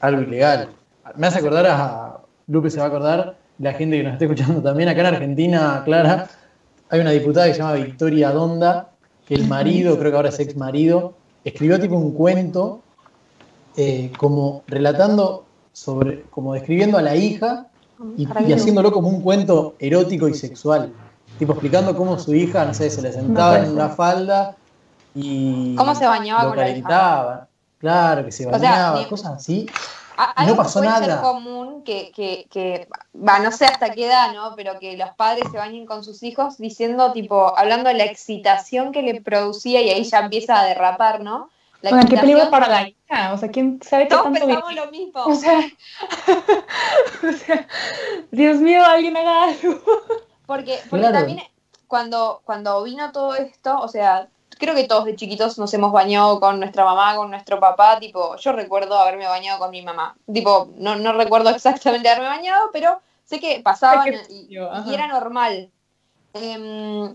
algo 0.00 0.22
ilegal. 0.22 0.70
Me 1.16 1.26
hace 1.26 1.38
acordar 1.38 1.66
a. 1.66 2.20
Lupe 2.48 2.70
se 2.70 2.78
va 2.78 2.84
a 2.84 2.88
acordar, 2.88 3.36
la 3.58 3.72
gente 3.72 3.96
que 3.96 4.04
nos 4.04 4.12
está 4.12 4.26
escuchando 4.26 4.62
también, 4.62 4.88
acá 4.88 5.00
en 5.00 5.06
Argentina, 5.06 5.82
Clara, 5.84 6.28
hay 6.90 7.00
una 7.00 7.10
diputada 7.10 7.46
que 7.48 7.54
se 7.54 7.58
llama 7.58 7.72
Victoria 7.72 8.30
Donda, 8.30 8.90
que 9.26 9.34
el 9.34 9.46
marido, 9.46 9.98
creo 9.98 10.10
que 10.10 10.16
ahora 10.16 10.28
es 10.28 10.38
ex 10.38 10.56
marido, 10.56 11.14
escribió 11.44 11.80
tipo 11.80 11.96
un 11.96 12.12
cuento 12.12 12.80
eh, 13.76 14.12
como 14.16 14.62
relatando 14.66 15.44
sobre, 15.72 16.22
como 16.30 16.54
describiendo 16.54 16.96
a 16.96 17.02
la 17.02 17.16
hija 17.16 17.66
y, 18.16 18.26
y 18.46 18.52
haciéndolo 18.52 18.92
como 18.92 19.08
un 19.08 19.20
cuento 19.20 19.74
erótico 19.78 20.28
y 20.28 20.34
sexual. 20.34 20.92
Tipo 21.38 21.52
explicando 21.52 21.94
cómo 21.94 22.18
su 22.18 22.34
hija, 22.34 22.64
no 22.64 22.72
sé, 22.72 22.88
se 22.88 23.02
le 23.02 23.12
sentaba 23.12 23.58
en 23.58 23.72
una 23.72 23.90
falda 23.90 24.56
y. 25.14 25.74
¿Cómo 25.76 25.94
se 25.94 26.06
bañaba 26.06 26.44
lo 26.44 26.48
con 26.50 26.58
la 26.58 26.64
calentaba. 26.64 27.48
Claro, 27.78 28.24
que 28.24 28.32
se 28.32 28.46
O 28.46 28.50
sea, 28.50 28.58
bañaba, 28.58 29.08
cosas 29.08 29.32
así. 29.32 29.66
A- 30.16 30.34
Y 30.38 30.40
no 30.46 30.50
algo 30.52 30.56
pasó 30.62 30.80
que 30.80 30.86
puede 30.88 30.98
ser 31.00 31.08
nada. 31.08 31.22
común 31.22 31.82
que, 31.84 32.10
que, 32.12 32.46
que, 32.50 32.88
va, 33.16 33.38
no 33.38 33.52
sé 33.52 33.66
hasta 33.66 33.90
qué 33.92 34.06
edad, 34.06 34.32
¿no? 34.32 34.54
Pero 34.56 34.78
que 34.78 34.96
los 34.96 35.10
padres 35.10 35.44
se 35.50 35.58
bañen 35.58 35.86
con 35.86 36.02
sus 36.04 36.22
hijos 36.22 36.58
diciendo, 36.58 37.12
tipo, 37.12 37.56
hablando 37.58 37.88
de 37.88 37.94
la 37.94 38.04
excitación 38.04 38.92
que 38.92 39.02
le 39.02 39.20
producía 39.20 39.82
y 39.82 39.90
ahí 39.90 40.04
ya 40.04 40.20
empieza 40.20 40.60
a 40.60 40.64
derrapar, 40.64 41.20
¿no? 41.20 41.50
La 41.82 41.90
Oigan, 41.90 42.08
qué 42.08 42.16
peligro 42.16 42.50
para 42.50 42.68
la 42.68 42.88
hija. 42.88 43.32
O 43.34 43.38
sea, 43.38 43.50
¿quién 43.50 43.80
sabe 43.82 44.04
qué 44.04 44.08
Todos 44.10 44.24
tanto 44.24 44.46
pensamos 44.46 44.74
lo 44.74 44.90
mismo. 44.90 45.24
O 45.24 45.34
sea, 45.34 45.60
o 47.28 47.32
sea, 47.32 47.66
Dios 48.30 48.56
mío, 48.58 48.84
alguien 48.84 49.16
haga 49.16 49.44
algo. 49.44 49.80
Porque, 50.46 50.78
porque 50.88 51.06
Claro. 51.06 51.18
también 51.18 51.42
cuando, 51.86 52.40
cuando 52.44 52.82
vino 52.82 53.12
todo 53.12 53.34
esto, 53.34 53.78
o 53.78 53.88
sea, 53.88 54.28
creo 54.58 54.74
que 54.74 54.84
todos 54.84 55.04
de 55.04 55.16
chiquitos 55.16 55.58
nos 55.58 55.72
hemos 55.74 55.92
bañado 55.92 56.40
con 56.40 56.58
nuestra 56.60 56.84
mamá, 56.84 57.16
con 57.16 57.30
nuestro 57.30 57.60
papá, 57.60 57.98
tipo, 57.98 58.36
yo 58.36 58.52
recuerdo 58.52 58.98
haberme 58.98 59.26
bañado 59.26 59.58
con 59.58 59.70
mi 59.70 59.82
mamá. 59.82 60.16
Tipo, 60.32 60.70
no, 60.76 60.96
no 60.96 61.12
recuerdo 61.12 61.50
exactamente 61.54 62.08
haberme 62.08 62.28
bañado, 62.28 62.70
pero 62.72 63.00
sé 63.24 63.40
que 63.40 63.60
pasaban 63.60 64.08
y, 64.30 64.46
era 64.94 65.06
normal. 65.08 65.70
Em, 66.34 67.14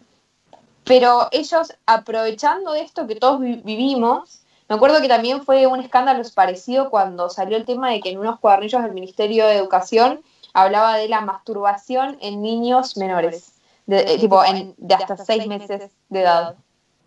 pero 0.84 1.28
ellos, 1.32 1.74
aprovechando 1.86 2.72
de 2.74 2.82
esto 2.82 3.06
que 3.08 3.16
todos 3.16 3.40
vi- 3.40 3.62
vivimos, 3.64 4.42
me 4.68 4.76
acuerdo 4.76 5.02
que 5.02 5.08
también 5.08 5.44
fue 5.44 5.68
un 5.68 5.80
escándalo 5.82 6.24
parecido 6.34 6.90
cuando 6.90 7.30
salió 7.30 7.58
el 7.58 7.66
tema 7.66 7.90
de 7.92 8.00
que 8.02 8.10
en 8.10 8.20
unos 8.20 8.40
cuadernillos 8.40 8.82
del 8.84 8.94
Ministerio 8.94 9.46
de 9.46 9.56
Educación 9.58 10.22
hablaba 10.54 10.98
de 10.98 11.08
la 11.08 11.22
masturbación 11.22 12.18
en 12.22 12.42
niños 12.42 12.98
menores, 12.98 13.54
de, 13.86 14.00
eh, 14.02 14.18
tipo 14.20 14.44
en- 14.44 14.74
de 14.78 14.96
hasta 14.96 15.18
seis 15.18 15.46
meses 15.48 15.92
de 16.10 16.22
edad, 16.22 16.56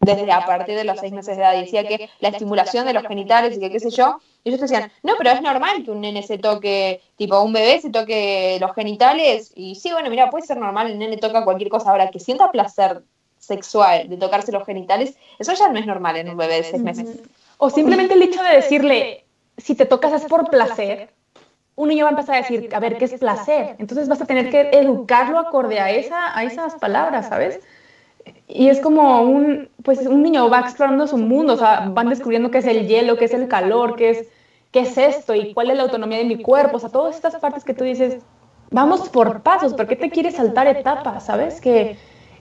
desde 0.05 0.31
a 0.31 0.45
partir 0.45 0.77
de 0.77 0.85
los 0.85 0.99
seis 0.99 1.13
meses 1.13 1.37
de 1.37 1.43
edad. 1.43 1.53
Decía 1.53 1.87
que 1.87 2.09
la 2.21 2.29
estimulación 2.29 2.87
de 2.87 2.93
los 2.93 3.07
genitales 3.07 3.57
y 3.57 3.61
que 3.61 3.71
qué 3.71 3.81
sé 3.81 3.91
yo, 3.91 4.19
y 4.43 4.51
ellos 4.51 4.61
decían, 4.61 4.91
no, 5.03 5.15
pero 5.17 5.31
es 5.31 5.43
normal 5.43 5.83
que 5.85 5.91
un 5.91 6.01
nene 6.01 6.23
se 6.23 6.39
toque, 6.39 7.01
tipo 7.17 7.41
un 7.41 7.53
bebé 7.53 7.81
se 7.81 7.91
toque 7.91 8.59
los 8.61 8.75
genitales, 8.75 9.53
y 9.55 9.75
sí, 9.75 9.91
bueno, 9.93 10.11
mira, 10.11 10.31
puede 10.31 10.47
ser 10.47 10.59
normal, 10.59 10.91
el 10.91 10.99
nene 10.99 11.17
toca 11.17 11.45
cualquier 11.45 11.71
cosa. 11.71 11.91
Ahora, 11.91 12.11
que 12.11 12.21
sienta 12.21 12.51
placer 12.51 13.03
sexual 13.39 14.09
de 14.09 14.17
tocarse 14.17 14.53
los 14.53 14.65
genitales, 14.65 15.15
eso 15.39 15.53
ya 15.53 15.69
no 15.69 15.79
es 15.79 15.87
normal 15.87 16.17
en 16.17 16.31
un 16.31 16.37
bebé 16.37 16.57
de 16.57 16.65
seis 16.65 16.83
meses. 16.83 17.19
O 17.59 17.71
simplemente 17.71 18.15
el 18.15 18.23
hecho 18.23 18.43
de 18.43 18.57
decirle, 18.57 19.25
si 19.57 19.75
te 19.75 19.87
tocas 19.87 20.13
es 20.13 20.25
por 20.29 20.49
placer, 20.51 21.11
un 21.77 21.89
niño 21.89 22.05
va 22.05 22.11
a 22.11 22.13
empezar 22.13 22.37
a 22.37 22.39
decir, 22.39 22.69
a 22.73 22.81
ver, 22.81 22.99
¿qué 22.99 23.07
es 23.07 23.15
placer? 23.15 23.77
Entonces 23.79 24.09
vas 24.09 24.21
a 24.21 24.27
tener 24.27 24.51
que 24.51 24.71
educarlo 24.73 25.39
acorde 25.39 25.81
a, 25.81 25.91
esa, 25.91 26.37
a 26.37 26.45
esas 26.45 26.75
palabras, 26.77 27.29
¿sabes? 27.29 27.61
Y 28.47 28.69
es 28.69 28.81
como 28.81 29.23
un, 29.23 29.69
pues 29.83 30.07
un 30.07 30.23
niño 30.23 30.49
va 30.49 30.61
explorando 30.61 31.07
su 31.07 31.19
mundo, 31.19 31.55
o 31.55 31.57
sea, 31.57 31.89
van 31.91 32.09
descubriendo 32.09 32.51
qué 32.51 32.59
es 32.59 32.67
el 32.67 32.87
hielo, 32.87 33.17
qué 33.17 33.25
es 33.25 33.35
el 33.35 33.49
calor, 33.49 33.97
qué 33.97 34.11
es, 34.11 34.29
qué 34.71 34.81
es 34.81 34.99
esto 34.99 35.35
y 35.35 35.55
cuál 35.55 35.71
es 35.71 35.77
la 35.77 35.85
autonomía 35.85 36.19
de 36.19 36.25
mi 36.25 36.41
cuerpo, 36.41 36.77
o 36.77 36.81
sea, 36.81 36.91
todas 36.91 37.17
estas 37.17 37.37
partes 37.37 37.65
que 37.65 37.75
tú 37.75 37.85
dices, 37.85 38.19
vamos 38.71 39.09
por 39.09 39.43
pasos, 39.43 39.75
¿por 39.75 39.87
qué 39.87 39.97
te 39.97 40.11
quieres 40.11 40.37
saltar 40.37 40.67
etapas, 40.67 41.27
sabes? 41.27 41.61
Que, 41.61 41.97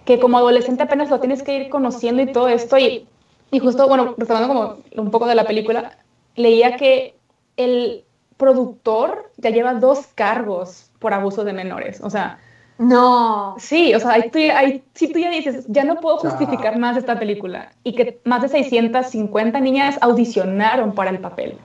que 0.05 0.19
como 0.19 0.37
adolescente 0.37 0.83
apenas 0.83 1.09
lo 1.09 1.19
tienes 1.19 1.43
que 1.43 1.55
ir 1.57 1.69
conociendo 1.69 2.21
y 2.21 2.31
todo 2.31 2.47
esto 2.47 2.77
y, 2.77 3.07
y 3.51 3.59
justo, 3.59 3.87
bueno, 3.87 4.15
retomando 4.17 4.47
como 4.47 4.77
un 5.03 5.11
poco 5.11 5.27
de 5.27 5.35
la 5.35 5.45
película, 5.45 5.97
leía 6.35 6.75
que 6.75 7.15
el 7.55 8.03
productor 8.37 9.31
ya 9.37 9.51
lleva 9.51 9.75
dos 9.75 10.07
cargos 10.07 10.91
por 10.99 11.13
abuso 11.13 11.43
de 11.43 11.53
menores, 11.53 12.01
o 12.01 12.09
sea, 12.09 12.39
No. 12.77 13.55
Sí, 13.59 13.93
o 13.93 13.99
sea, 13.99 14.13
ahí 14.13 14.29
tú, 14.29 14.39
ahí, 14.53 14.83
sí 14.93 15.11
tú 15.11 15.19
ya 15.19 15.29
dices, 15.29 15.65
ya 15.67 15.83
no 15.83 15.99
puedo 15.99 16.17
justificar 16.17 16.77
más 16.79 16.97
esta 16.97 17.17
película. 17.19 17.71
Y 17.83 17.93
que 17.93 18.19
más 18.25 18.41
de 18.41 18.49
650 18.49 19.59
niñas 19.59 19.97
audicionaron 20.01 20.93
para 20.93 21.11
el 21.11 21.19
papel. 21.19 21.57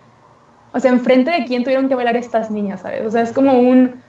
O 0.72 0.80
sea, 0.80 0.90
enfrente 0.90 1.30
de 1.30 1.44
quién 1.44 1.64
tuvieron 1.64 1.88
que 1.88 1.94
bailar 1.94 2.16
estas 2.16 2.50
niñas, 2.50 2.82
¿sabes? 2.82 3.06
O 3.06 3.10
sea, 3.10 3.22
es 3.22 3.32
como 3.32 3.58
un... 3.58 4.02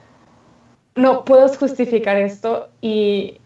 No 0.94 1.24
puedo 1.24 1.48
justificar 1.48 2.16
esto 2.16 2.68
y... 2.80 3.38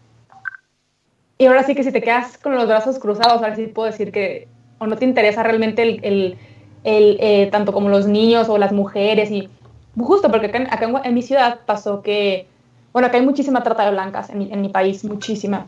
Y 1.37 1.47
ahora 1.47 1.63
sí 1.63 1.75
que 1.75 1.83
si 1.83 1.91
te 1.91 2.01
quedas 2.01 2.37
con 2.37 2.55
los 2.55 2.65
brazos 2.65 2.97
cruzados, 2.97 3.41
ahora 3.41 3.55
sí 3.55 3.67
puedo 3.67 3.91
decir 3.91 4.11
que 4.13 4.47
o 4.77 4.87
no 4.87 4.97
te 4.97 5.05
interesa 5.05 5.43
realmente 5.43 5.81
el, 5.81 5.99
el, 6.03 6.37
el, 6.83 7.17
eh, 7.19 7.49
tanto 7.51 7.73
como 7.73 7.89
los 7.89 8.07
niños 8.07 8.49
o 8.49 8.57
las 8.57 8.71
mujeres 8.71 9.31
y 9.31 9.49
justo 9.97 10.29
porque 10.29 10.47
acá, 10.47 11.01
en 11.03 11.13
mi 11.13 11.21
ciudad 11.21 11.59
pasó 11.65 12.01
que 12.01 12.47
bueno, 12.95 13.09
acá 13.09 13.17
hay 13.17 13.25
muchísima 13.25 13.61
trata 13.61 13.83
de 13.83 13.91
blancas 13.91 14.29
en 14.29 14.37
mi, 14.37 14.53
en 14.53 14.61
mi 14.61 14.69
país, 14.69 15.03
muchísima. 15.03 15.67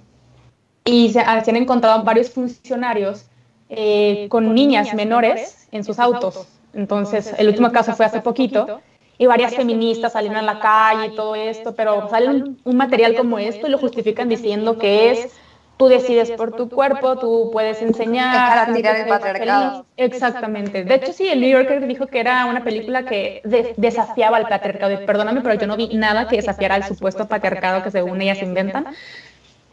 Y 0.85 1.09
se, 1.09 1.19
se 1.19 1.51
han 1.51 1.57
encontrado 1.57 2.01
varios 2.03 2.29
funcionarios 2.29 3.25
eh, 3.67 4.27
con 4.29 4.55
niñas 4.55 4.93
menores 4.93 5.67
en 5.73 5.83
sus 5.83 5.99
autos. 5.99 6.47
Entonces, 6.73 7.35
el 7.37 7.49
último 7.49 7.73
caso 7.73 7.93
fue 7.97 8.05
hace 8.05 8.21
poquito. 8.21 8.79
Y 9.17 9.25
varias 9.25 9.53
feministas 9.53 10.13
salieron 10.13 10.37
a 10.37 10.41
la 10.41 10.61
calle 10.61 11.07
y 11.07 11.15
todo 11.17 11.35
esto, 11.35 11.75
pero 11.75 12.07
sale 12.09 12.29
un, 12.29 12.61
un 12.63 12.77
material 12.77 13.13
como 13.13 13.39
esto 13.39 13.67
y 13.67 13.71
lo 13.71 13.77
justifican 13.77 14.29
diciendo 14.29 14.77
que 14.77 15.11
es 15.11 15.35
tú 15.77 15.87
decides 15.87 16.31
por 16.31 16.51
tu 16.55 16.69
cuerpo, 16.69 17.17
tú 17.17 17.49
puedes 17.51 17.81
enseñar. 17.81 18.49
Para 18.49 18.65
tú 18.67 18.73
tirar 18.73 18.95
el 18.95 19.07
patriarcado. 19.07 19.85
Exactamente. 19.95 20.83
De 20.83 20.95
hecho, 20.95 21.13
sí, 21.13 21.27
el 21.27 21.39
New 21.41 21.49
Yorker 21.49 21.85
dijo 21.85 22.07
que 22.07 22.19
era 22.19 22.45
una 22.45 22.63
película 22.63 23.03
que 23.05 23.41
de- 23.43 23.73
desafiaba 23.77 24.37
al 24.37 24.47
patriarcado. 24.47 25.05
Perdóname, 25.05 25.41
pero 25.41 25.55
yo 25.55 25.67
no 25.67 25.77
vi 25.77 25.89
nada 25.95 26.27
que 26.27 26.37
desafiara 26.37 26.75
al 26.75 26.83
supuesto 26.83 27.27
patriarcado 27.27 27.83
que 27.83 27.91
según 27.91 28.21
ellas 28.21 28.41
inventan. 28.41 28.87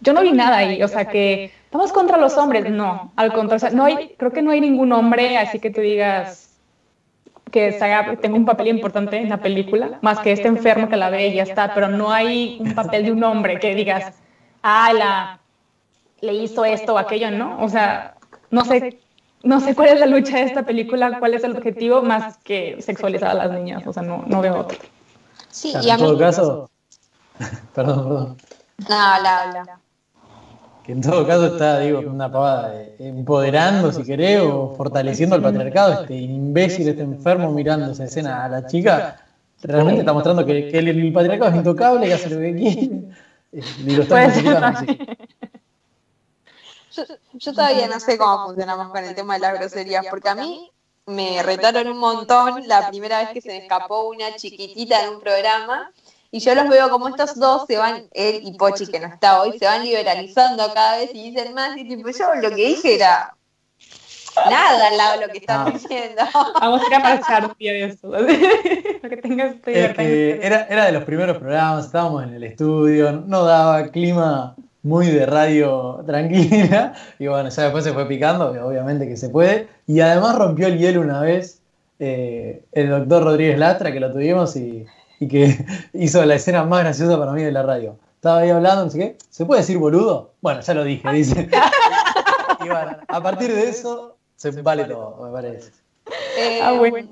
Yo 0.00 0.12
no 0.12 0.20
vi 0.22 0.32
nada 0.32 0.58
ahí, 0.58 0.82
o 0.82 0.88
sea 0.88 1.06
que 1.06 1.50
vamos 1.72 1.90
contra 1.92 2.18
los 2.18 2.36
hombres, 2.36 2.68
no, 2.68 3.12
al 3.16 3.32
contrario, 3.32 3.70
no 3.74 3.84
hay, 3.86 4.14
creo 4.18 4.32
que 4.32 4.42
no 4.42 4.50
hay 4.50 4.60
ningún 4.60 4.92
hombre 4.92 5.38
así 5.38 5.58
que 5.60 5.70
tú 5.70 5.80
digas 5.80 6.58
que 7.50 7.72
se 7.72 7.84
haga- 7.84 8.16
tenga 8.16 8.36
un 8.36 8.44
papel 8.44 8.68
importante 8.68 9.16
en 9.16 9.30
la 9.30 9.38
película, 9.38 9.98
más 10.02 10.18
que 10.18 10.32
este 10.32 10.48
enfermo 10.48 10.88
que 10.90 10.96
la 10.96 11.08
ve 11.08 11.28
y 11.28 11.34
ya 11.34 11.44
está, 11.44 11.72
pero 11.72 11.88
no 11.88 12.12
hay 12.12 12.58
un 12.60 12.74
papel 12.74 13.04
de 13.06 13.12
un 13.12 13.22
hombre 13.24 13.58
que 13.60 13.74
digas, 13.74 14.12
ah, 14.62 14.92
la, 14.92 15.40
le 16.24 16.34
hizo 16.34 16.64
esto 16.64 16.94
o 16.94 16.98
aquello, 16.98 17.30
¿no? 17.30 17.62
O 17.62 17.68
sea, 17.68 18.14
no 18.50 18.64
sé, 18.64 18.98
no 19.42 19.60
sé 19.60 19.74
cuál 19.74 19.90
es 19.90 20.00
la 20.00 20.06
lucha 20.06 20.38
de 20.38 20.44
esta 20.44 20.62
película, 20.64 21.18
cuál 21.18 21.34
es 21.34 21.44
el 21.44 21.56
objetivo 21.56 22.02
más 22.02 22.38
que 22.38 22.80
sexualizar 22.80 23.30
a 23.30 23.34
las 23.34 23.52
niñas, 23.52 23.86
o 23.86 23.92
sea, 23.92 24.02
no, 24.02 24.24
no 24.26 24.40
veo 24.40 24.58
otro. 24.58 24.78
Sí, 25.50 25.70
Claro, 25.72 25.86
y 25.86 25.90
a 25.90 25.94
en 25.94 26.00
todo 26.00 26.18
caso, 26.18 26.70
perdón, 27.74 28.04
perdón. 28.04 28.36
No, 28.88 28.94
habla, 28.96 29.42
habla. 29.42 29.80
Que 30.84 30.92
en 30.92 31.00
todo 31.00 31.26
caso 31.26 31.46
está, 31.46 31.78
digo, 31.80 32.00
una 32.00 32.30
pavada, 32.30 32.70
de 32.70 32.96
empoderando, 32.98 33.90
si 33.90 34.02
querés, 34.04 34.42
o 34.42 34.74
fortaleciendo 34.76 35.34
al 35.34 35.42
patriarcado. 35.42 36.02
Este 36.02 36.14
imbécil, 36.14 36.88
este 36.88 37.02
enfermo 37.02 37.50
mirando 37.52 37.90
esa 37.90 38.04
escena 38.04 38.44
a 38.44 38.48
la 38.48 38.66
chica, 38.66 39.18
realmente 39.62 40.00
está 40.00 40.12
mostrando 40.12 40.44
que, 40.44 40.68
que 40.68 40.78
el, 40.78 40.88
el 40.88 41.12
patriarcado 41.12 41.52
es 41.52 41.56
intocable, 41.56 42.06
que 42.06 42.12
hace 42.12 42.30
lo 42.30 42.38
que 42.38 42.54
quiere. 42.54 43.02
Eh, 43.54 43.62
Y 43.86 43.94
lo 43.94 44.02
está 44.02 44.14
Puede 44.16 44.30
ser 44.32 44.42
justificando, 44.42 44.66
así. 44.66 44.98
Yo, 46.94 47.02
yo 47.32 47.52
todavía 47.52 47.88
no 47.88 47.98
sé 48.00 48.16
cómo 48.18 48.46
funcionamos 48.46 48.88
con 48.88 49.04
el 49.04 49.14
tema 49.14 49.34
de 49.34 49.40
las 49.40 49.58
groserías, 49.58 50.06
porque 50.10 50.28
a 50.28 50.34
mí 50.34 50.70
me 51.06 51.42
retaron 51.42 51.88
un 51.88 51.98
montón 51.98 52.66
la 52.66 52.88
primera 52.88 53.18
vez 53.20 53.30
que 53.30 53.40
se 53.40 53.48
me 53.48 53.58
escapó 53.58 54.08
una 54.08 54.34
chiquitita 54.36 55.02
en 55.04 55.14
un 55.14 55.20
programa. 55.20 55.90
Y 56.30 56.40
yo 56.40 56.54
los 56.54 56.68
veo 56.68 56.90
como 56.90 57.08
estos 57.08 57.36
dos 57.36 57.64
se 57.68 57.76
van, 57.76 58.08
él 58.12 58.40
y 58.42 58.54
Pochi, 58.54 58.88
que 58.88 58.98
no 58.98 59.06
está 59.06 59.40
hoy, 59.40 59.56
se 59.58 59.66
van 59.66 59.84
liberalizando 59.84 60.72
cada 60.74 60.96
vez 60.96 61.10
y 61.14 61.30
dicen 61.30 61.54
más. 61.54 61.76
Y 61.76 61.88
tipo, 61.88 62.08
yo 62.10 62.34
lo 62.34 62.48
que 62.50 62.66
dije 62.66 62.96
era 62.96 63.36
nada 64.50 64.88
al 64.88 64.96
lado 64.96 65.20
de 65.20 65.26
lo 65.26 65.32
que 65.32 65.38
están 65.38 65.68
Ah. 65.68 65.70
diciendo. 65.70 66.22
Vamos 66.60 66.82
a 66.82 66.86
ir 66.86 66.94
a 66.94 67.54
día 67.56 67.72
de 67.72 67.84
esto, 67.84 68.10
para 69.02 69.14
que 69.14 69.22
tengas 69.22 69.54
que 69.62 70.40
era, 70.42 70.66
era 70.66 70.86
de 70.86 70.92
los 70.92 71.04
primeros 71.04 71.38
programas, 71.38 71.86
estábamos 71.86 72.24
en 72.24 72.34
el 72.34 72.42
estudio, 72.42 73.12
no 73.12 73.44
daba 73.44 73.88
clima 73.88 74.56
muy 74.84 75.08
de 75.08 75.26
radio 75.26 76.02
tranquila, 76.06 76.94
y 77.18 77.26
bueno, 77.26 77.48
ya 77.48 77.62
después 77.64 77.82
se 77.82 77.92
fue 77.92 78.06
picando, 78.06 78.52
que 78.52 78.60
obviamente 78.60 79.08
que 79.08 79.16
se 79.16 79.28
puede, 79.30 79.68
y 79.86 79.98
además 80.00 80.36
rompió 80.36 80.68
el 80.68 80.78
hielo 80.78 81.00
una 81.00 81.20
vez 81.20 81.60
eh, 81.98 82.62
el 82.72 82.90
doctor 82.90 83.24
Rodríguez 83.24 83.58
Lastra, 83.58 83.92
que 83.92 83.98
lo 84.00 84.12
tuvimos 84.12 84.54
y, 84.56 84.86
y 85.18 85.26
que 85.26 85.66
hizo 85.92 86.24
la 86.24 86.36
escena 86.36 86.64
más 86.64 86.80
graciosa 86.84 87.18
para 87.18 87.32
mí 87.32 87.42
de 87.42 87.50
la 87.50 87.62
radio. 87.62 87.96
Estaba 88.16 88.38
ahí 88.38 88.50
hablando, 88.50 88.84
no 88.84 88.90
sé 88.90 88.98
qué, 88.98 89.16
¿se 89.28 89.44
puede 89.44 89.60
decir 89.62 89.78
boludo? 89.78 90.30
Bueno, 90.40 90.60
ya 90.60 90.74
lo 90.74 90.84
dije, 90.84 91.10
dice. 91.10 91.48
Y 92.64 92.68
bueno, 92.68 92.96
a 93.08 93.22
partir 93.22 93.54
de 93.54 93.68
eso 93.68 94.16
se 94.36 94.50
vale 94.62 94.84
todo, 94.84 95.22
me 95.22 95.30
parece. 95.32 95.70
Eh, 96.38 96.60
Ah, 96.62 96.72
bueno. 96.72 97.08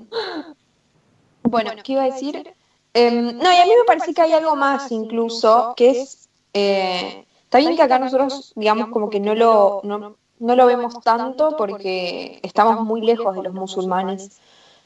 Bueno, 1.43 1.71
¿qué 1.83 1.93
iba 1.93 2.03
a 2.03 2.05
decir? 2.09 2.51
Em, 2.93 3.37
no, 3.37 3.51
y 3.51 3.55
a 3.57 3.65
mí 3.65 3.71
me 3.77 3.85
parece 3.85 4.13
que 4.13 4.21
hay 4.21 4.33
algo 4.33 4.55
más 4.55 4.91
incluso, 4.91 5.73
que 5.75 5.91
es, 5.91 6.29
eh, 6.53 7.25
está 7.53 7.59
bien 7.59 7.75
que 7.75 7.83
acá 7.83 7.99
nosotros, 7.99 8.51
digamos, 8.55 8.89
como 8.89 9.11
que 9.11 9.19
no 9.19 9.35
lo, 9.35 9.81
no, 9.83 10.15
no 10.39 10.55
lo 10.55 10.65
vemos 10.65 10.99
tanto 11.01 11.55
porque 11.55 12.39
estamos 12.41 12.81
muy 12.81 13.01
lejos 13.01 13.35
de 13.35 13.43
los 13.43 13.53
musulmanes, 13.53 14.39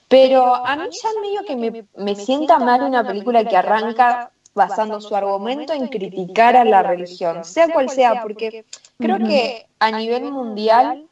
Pero 0.09 0.53
a 0.53 0.75
mí 0.75 0.89
ya 0.91 1.09
medio 1.21 1.45
que 1.45 1.55
me, 1.55 1.85
me 1.95 2.15
sienta 2.15 2.59
mal 2.59 2.81
una 2.83 3.07
película 3.07 3.45
que 3.45 3.55
arranca 3.55 4.31
basando 4.53 4.99
su 4.99 5.15
argumento 5.15 5.71
en 5.71 5.87
criticar 5.87 6.57
a 6.57 6.65
la 6.65 6.83
religión, 6.83 7.45
sea 7.45 7.71
cual 7.71 7.89
sea, 7.89 8.21
porque 8.21 8.65
creo 8.97 9.17
que 9.19 9.65
a 9.79 9.91
nivel 9.91 10.29
mundial 10.29 11.05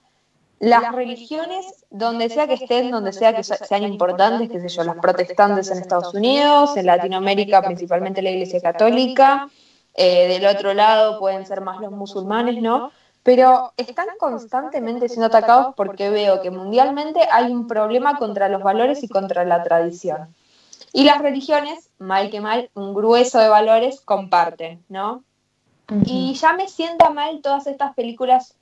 las 0.59 0.93
religiones, 0.93 1.85
donde 1.89 2.27
sea 2.27 2.47
que 2.47 2.55
estén, 2.55 2.91
donde 2.91 3.13
sea 3.13 3.33
que 3.33 3.43
sean 3.43 3.83
importantes, 3.83 4.50
qué 4.50 4.59
sé 4.59 4.67
yo, 4.67 4.83
las 4.83 4.97
protestantes 4.97 5.71
en 5.71 5.77
Estados 5.77 6.13
Unidos, 6.13 6.75
en 6.75 6.85
Latinoamérica 6.85 7.62
principalmente 7.62 8.21
la 8.21 8.31
Iglesia 8.31 8.59
Católica, 8.59 9.47
eh, 9.96 10.28
del 10.28 10.46
otro 10.46 10.74
lado 10.74 11.20
pueden 11.20 11.46
ser 11.46 11.62
más 11.62 11.80
los 11.80 11.92
musulmanes, 11.92 12.62
¿no? 12.62 12.92
Pero 13.24 13.74
están 13.78 14.08
constantemente 14.20 15.08
siendo 15.08 15.28
atacados 15.28 15.74
porque 15.75 16.10
veo 16.10 16.42
que 16.42 16.52
mundialmente 16.52 17.22
hay 17.32 17.52
un 17.52 17.68
problema 17.68 18.18
contra 18.18 18.50
los 18.50 18.62
valores 18.62 19.04
y 19.04 19.08
contra 19.08 19.46
la 19.46 19.64
tradición. 19.64 20.36
Y 20.94 21.06
las 21.06 21.22
religiones, 21.22 21.90
mal 21.98 22.30
que 22.30 22.40
mal, 22.40 22.70
un 22.74 22.94
grueso 22.94 23.40
de 23.40 23.50
valores 23.50 24.02
comparten, 24.02 24.84
¿no? 24.90 25.24
Y 26.06 26.34
ya 26.36 26.54
me 26.54 26.68
sienta 26.68 27.10
mal 27.10 27.42
todas 27.42 27.68
estas 27.68 27.94
películas 27.96 28.56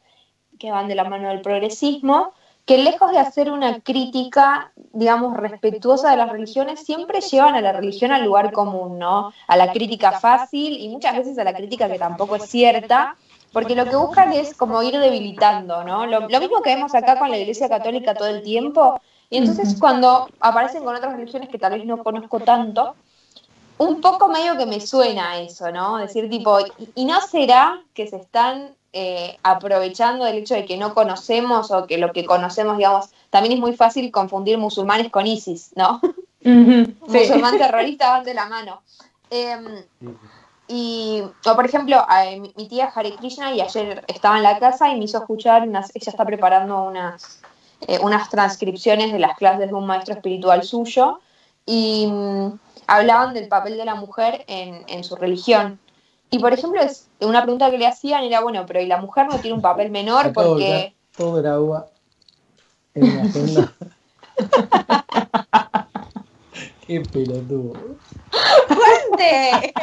que 0.60 0.72
van 0.72 0.88
de 0.88 0.96
la 0.96 1.04
mano 1.04 1.30
del 1.30 1.42
progresismo, 1.42 2.34
que 2.66 2.78
lejos 2.78 3.12
de 3.12 3.20
hacer 3.20 3.52
una 3.52 3.82
crítica, 3.82 4.72
digamos, 4.94 5.36
respetuosa 5.36 6.12
de 6.12 6.18
las 6.18 6.32
religiones, 6.32 6.80
siempre 6.80 7.20
llevan 7.20 7.56
a 7.56 7.62
la 7.62 7.74
religión 7.74 8.12
al 8.12 8.24
lugar 8.24 8.54
común, 8.54 9.00
¿no? 9.00 9.34
A 9.48 9.58
la 9.58 9.72
crítica 9.74 10.14
fácil 10.14 10.80
y 10.80 10.88
muchas 10.88 11.16
veces 11.18 11.38
a 11.38 11.44
la 11.44 11.54
crítica 11.54 11.90
que 11.90 12.00
tampoco 12.00 12.38
es 12.38 12.46
cierta, 12.46 13.18
porque 13.52 13.76
lo 13.76 13.86
que 13.86 13.98
buscan 13.98 14.32
es 14.32 14.56
como 14.56 14.82
ir 14.82 14.98
debilitando, 14.98 15.84
¿no? 15.84 16.06
Lo, 16.06 16.22
mismo 16.22 16.62
que 16.62 16.76
vemos 16.76 16.96
acá 16.96 17.20
con 17.20 17.30
la 17.30 17.38
Iglesia 17.38 17.68
Católica 17.68 18.16
todo 18.16 18.30
el 18.30 18.42
tiempo, 18.42 19.00
y 19.30 19.38
entonces 19.38 19.76
cuando 19.78 20.30
aparecen 20.40 20.86
con 20.86 20.96
otras 20.96 21.18
religiones 21.18 21.50
que 21.50 21.60
tal 21.60 21.74
vez 21.74 21.86
no 21.86 22.02
conozco 22.02 22.40
tanto, 22.40 22.96
un 23.78 24.00
poco 24.00 24.30
medio 24.30 24.56
que 24.56 24.66
me 24.66 24.80
suena 24.80 25.38
eso, 25.40 25.70
¿no? 25.72 25.98
Decir 25.98 26.30
tipo, 26.30 26.60
¿y 26.96 27.04
no 27.04 27.20
será 27.20 27.82
que 27.94 28.08
se 28.08 28.18
están 28.18 28.74
eh, 28.96 29.40
aprovechando 29.42 30.24
del 30.24 30.38
hecho 30.38 30.54
de 30.54 30.66
que 30.66 30.78
no 30.78 30.94
conocemos 30.94 31.72
o 31.72 31.88
que 31.88 31.98
lo 31.98 32.14
que 32.14 32.26
conocemos, 32.26 32.78
digamos, 32.78 33.10
también 33.32 33.54
es 33.54 33.60
muy 33.60 33.76
fácil 33.76 34.12
confundir 34.12 34.60
musulmanes 34.60 35.10
con 35.10 35.26
ISIS, 35.26 35.72
¿no? 35.76 36.00
Musulmán 36.44 37.58
terrorista 37.58 38.12
van 38.12 38.24
de 38.24 38.34
la 38.36 38.46
mano. 38.46 38.84
Em, 39.32 39.84
y, 40.68 41.24
o 41.44 41.56
por 41.56 41.66
ejemplo, 41.66 42.06
mi, 42.56 42.68
tía 42.68 42.92
Hare 42.94 43.16
Krishna 43.16 43.52
y 43.54 43.62
ayer 43.62 44.06
estaba 44.08 44.38
en 44.38 44.44
la 44.44 44.60
casa 44.60 44.90
y 44.92 44.98
me 45.00 45.06
hizo 45.06 45.18
escuchar, 45.18 45.64
ella 45.64 45.90
está 45.96 46.24
preparando 46.24 46.84
unas, 46.84 47.42
eh, 47.88 47.98
unas 48.00 48.30
transcripciones 48.30 49.12
de 49.12 49.18
las 49.18 49.36
clases 49.38 49.70
de 49.70 49.74
un 49.74 49.88
maestro 49.88 50.14
espiritual 50.14 50.62
suyo 50.62 51.20
y 51.66 52.06
mm, 52.08 52.60
hablaban 52.86 53.34
del 53.34 53.48
papel 53.48 53.76
de 53.76 53.86
la 53.86 53.96
mujer 53.96 54.46
en, 54.48 54.84
en 54.88 55.04
su 55.04 55.16
religión. 55.16 55.80
Y 56.34 56.40
por 56.40 56.52
ejemplo, 56.52 56.82
es 56.82 57.08
una 57.20 57.44
pregunta 57.44 57.70
que 57.70 57.78
le 57.78 57.86
hacían 57.86 58.24
era, 58.24 58.42
bueno, 58.42 58.66
pero 58.66 58.82
¿y 58.82 58.88
la 58.88 58.98
mujer 58.98 59.28
no 59.28 59.38
tiene 59.38 59.54
un 59.56 59.62
papel 59.62 59.92
menor? 59.92 60.34
Porque... 60.34 60.96
Todo 61.16 61.40
el 61.40 61.46
agua 61.46 61.86
en 62.96 63.18
la 63.18 63.22
agenda. 63.22 63.72
Qué 66.88 67.02
pelotudo. 67.02 67.74
¡Fuerte! 68.68 69.74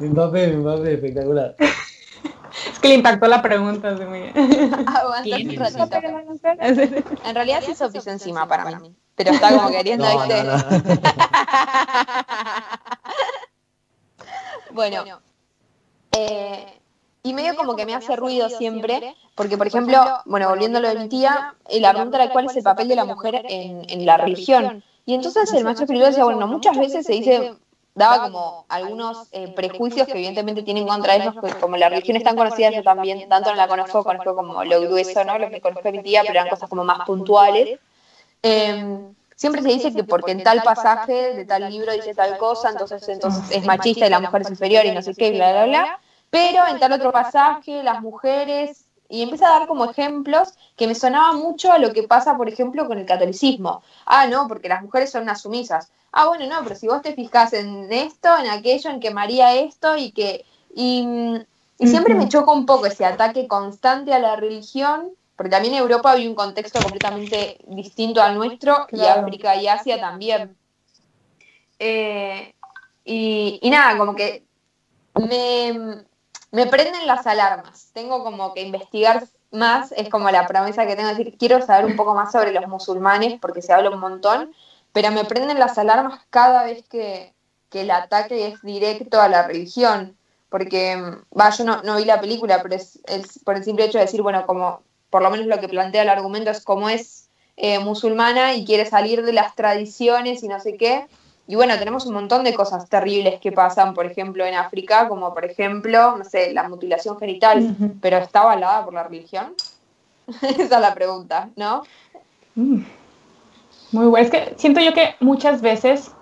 Mbappé, 0.00 0.56
Mbappé, 0.56 0.94
espectacular. 0.94 1.54
Es 1.60 2.78
que 2.80 2.88
le 2.88 2.94
impactó 2.94 3.28
la 3.28 3.40
pregunta, 3.40 3.96
sí, 3.96 4.04
muy 4.04 4.32
Aguanta 4.34 5.36
un 5.36 5.56
ratito. 5.58 5.86
En 7.24 7.34
realidad 7.36 7.62
sí 7.64 7.70
hizo 7.70 7.88
pis 7.92 8.08
encima 8.08 8.48
para 8.48 8.64
mí. 8.80 8.92
Pero 9.14 9.30
está 9.30 9.50
como 9.50 9.70
queriendo, 9.70 10.12
no, 10.12 10.26
¿viste? 10.26 10.42
No, 10.42 10.56
no. 10.56 10.62
Bueno, 14.72 15.04
eh, 16.12 16.66
y 17.22 17.34
medio 17.34 17.54
como 17.56 17.76
que 17.76 17.86
me 17.86 17.94
hace 17.94 18.16
ruido 18.16 18.48
siempre, 18.48 19.14
porque 19.34 19.56
por 19.56 19.66
ejemplo, 19.66 19.98
bueno, 20.24 20.48
volviendo 20.48 20.78
a 20.78 20.82
lo 20.82 20.88
de 20.88 20.98
mi 20.98 21.08
tía, 21.08 21.54
eh, 21.68 21.80
la 21.80 21.92
pregunta 21.92 22.22
era 22.22 22.32
cuál 22.32 22.46
es 22.46 22.56
el 22.56 22.62
papel 22.62 22.88
de 22.88 22.96
la 22.96 23.04
mujer 23.04 23.42
en, 23.48 24.06
la 24.06 24.16
religión. 24.16 24.82
Y 25.06 25.14
entonces 25.14 25.52
el 25.52 25.64
maestro 25.64 25.84
espiritual 25.84 26.10
decía, 26.10 26.24
bueno, 26.24 26.46
muchas 26.46 26.76
veces 26.76 27.06
se 27.06 27.12
dice, 27.12 27.54
daba 27.94 28.24
como 28.24 28.64
algunos 28.68 29.28
eh, 29.32 29.48
prejuicios 29.48 30.06
que 30.06 30.14
evidentemente 30.14 30.62
tienen 30.62 30.86
contra 30.86 31.16
ellos, 31.16 31.34
pues 31.40 31.54
como 31.56 31.76
la 31.76 31.88
religión 31.88 32.16
es 32.16 32.24
tan 32.24 32.36
conocida, 32.36 32.70
yo 32.70 32.82
también 32.82 33.28
tanto 33.28 33.50
no 33.50 33.56
la 33.56 33.68
conozco, 33.68 34.02
conozco 34.02 34.34
como 34.34 34.64
lo 34.64 34.80
grueso, 34.80 35.24
¿no? 35.24 35.38
Lo 35.38 35.50
que 35.50 35.60
conozco 35.60 35.84
de 35.84 35.92
mi 35.92 36.02
tía, 36.02 36.22
pero 36.22 36.32
eran 36.34 36.48
cosas 36.48 36.68
como 36.68 36.84
más 36.84 37.06
puntuales. 37.06 37.78
Em, 38.42 39.14
siempre 39.42 39.60
se 39.60 39.70
dice 39.70 39.92
que 39.92 40.04
porque 40.04 40.30
en 40.30 40.44
tal 40.44 40.62
pasaje 40.62 41.34
de 41.34 41.44
tal 41.44 41.68
libro 41.68 41.92
dice 41.92 42.14
tal 42.14 42.38
cosa, 42.38 42.70
entonces, 42.70 43.08
entonces 43.08 43.42
es 43.50 43.66
machista 43.66 44.06
y 44.06 44.10
la 44.10 44.20
mujer 44.20 44.42
es 44.42 44.50
inferior 44.50 44.86
y 44.86 44.92
no 44.92 45.02
sé 45.02 45.16
qué, 45.16 45.32
bla, 45.32 45.50
bla, 45.50 45.64
bla. 45.66 46.00
Pero 46.30 46.64
en 46.68 46.78
tal 46.78 46.92
otro 46.92 47.10
pasaje, 47.10 47.82
las 47.82 48.00
mujeres, 48.02 48.84
y 49.08 49.20
empieza 49.20 49.48
a 49.48 49.58
dar 49.58 49.66
como 49.66 49.84
ejemplos 49.84 50.54
que 50.76 50.86
me 50.86 50.94
sonaba 50.94 51.32
mucho 51.32 51.72
a 51.72 51.78
lo 51.78 51.92
que 51.92 52.04
pasa, 52.04 52.36
por 52.36 52.48
ejemplo, 52.48 52.86
con 52.86 52.98
el 52.98 53.04
catolicismo. 53.04 53.82
Ah, 54.06 54.28
no, 54.28 54.46
porque 54.46 54.68
las 54.68 54.80
mujeres 54.80 55.10
son 55.10 55.24
unas 55.24 55.40
sumisas. 55.42 55.90
Ah, 56.12 56.28
bueno, 56.28 56.46
no, 56.46 56.62
pero 56.62 56.76
si 56.76 56.86
vos 56.86 57.02
te 57.02 57.12
fijas 57.12 57.52
en 57.52 57.92
esto, 57.92 58.28
en 58.38 58.48
aquello, 58.48 58.90
en 58.90 59.00
que 59.00 59.10
María 59.10 59.56
esto 59.56 59.96
y 59.96 60.12
que... 60.12 60.44
Y, 60.72 61.04
y 61.80 61.88
siempre 61.88 62.14
me 62.14 62.28
choca 62.28 62.52
un 62.52 62.64
poco 62.64 62.86
ese 62.86 63.04
ataque 63.04 63.48
constante 63.48 64.14
a 64.14 64.20
la 64.20 64.36
religión 64.36 65.10
porque 65.36 65.50
también 65.50 65.74
en 65.74 65.80
Europa 65.80 66.12
había 66.12 66.28
un 66.28 66.34
contexto 66.34 66.80
completamente 66.80 67.58
distinto 67.66 68.22
al 68.22 68.34
nuestro 68.34 68.86
y 68.90 69.00
África 69.00 69.56
y 69.56 69.66
Asia 69.66 69.98
también. 69.98 70.56
Eh, 71.78 72.54
y, 73.04 73.68
nada, 73.70 73.98
como 73.98 74.14
que 74.14 74.44
me, 75.14 76.04
me, 76.52 76.66
prenden 76.66 77.06
las 77.06 77.26
alarmas. 77.26 77.90
Tengo 77.92 78.22
como 78.22 78.54
que 78.54 78.62
investigar 78.62 79.24
más, 79.50 79.92
es 79.92 80.08
como 80.08 80.30
la 80.30 80.46
promesa 80.46 80.86
que 80.86 80.94
tengo 80.94 81.08
de 81.08 81.16
decir, 81.16 81.36
quiero 81.36 81.60
saber 81.64 81.86
un 81.86 81.96
poco 81.96 82.14
más 82.14 82.30
sobre 82.30 82.52
los 82.52 82.68
musulmanes 82.68 83.40
porque 83.40 83.62
se 83.62 83.72
habla 83.72 83.90
un 83.90 84.00
montón, 84.00 84.54
pero 84.92 85.10
me 85.10 85.24
prenden 85.24 85.58
las 85.58 85.76
alarmas 85.78 86.20
cada 86.30 86.64
vez 86.64 86.84
que, 86.88 87.34
el 87.72 87.90
ataque 87.90 88.48
es 88.48 88.60
directo 88.60 89.18
a 89.20 89.28
la 89.28 89.46
religión. 89.46 90.16
Porque, 90.50 90.94
va, 91.36 91.48
yo 91.48 91.64
no, 91.64 91.82
no 91.82 91.96
vi 91.96 92.04
la 92.04 92.20
película, 92.20 92.62
pero 92.62 92.74
es, 92.74 93.00
es 93.06 93.40
por 93.42 93.56
el 93.56 93.64
simple 93.64 93.86
hecho 93.86 93.96
de 93.96 94.04
decir, 94.04 94.20
bueno, 94.20 94.44
como 94.46 94.82
por 95.12 95.22
lo 95.22 95.30
menos 95.30 95.46
lo 95.46 95.60
que 95.60 95.68
plantea 95.68 96.02
el 96.02 96.08
argumento 96.08 96.50
es 96.50 96.64
cómo 96.64 96.88
es 96.88 97.28
eh, 97.58 97.78
musulmana 97.78 98.54
y 98.54 98.64
quiere 98.64 98.86
salir 98.86 99.22
de 99.22 99.34
las 99.34 99.54
tradiciones 99.54 100.42
y 100.42 100.48
no 100.48 100.58
sé 100.58 100.78
qué. 100.78 101.06
Y 101.46 101.54
bueno, 101.54 101.78
tenemos 101.78 102.06
un 102.06 102.14
montón 102.14 102.44
de 102.44 102.54
cosas 102.54 102.88
terribles 102.88 103.38
que 103.38 103.52
pasan, 103.52 103.92
por 103.92 104.06
ejemplo, 104.06 104.46
en 104.46 104.54
África, 104.54 105.08
como 105.08 105.34
por 105.34 105.44
ejemplo, 105.44 106.16
no 106.16 106.24
sé, 106.24 106.54
la 106.54 106.66
mutilación 106.66 107.18
genital, 107.18 107.76
pero 108.00 108.16
¿está 108.16 108.40
avalada 108.40 108.86
por 108.86 108.94
la 108.94 109.02
religión? 109.02 109.52
Esa 110.42 110.62
es 110.62 110.70
la 110.70 110.94
pregunta, 110.94 111.50
¿no? 111.56 111.82
Mm. 112.54 112.82
Muy 113.92 114.06
bueno. 114.06 114.24
Es 114.24 114.30
que 114.30 114.54
siento 114.56 114.80
yo 114.80 114.94
que 114.94 115.16
muchas 115.20 115.60
veces, 115.60 116.12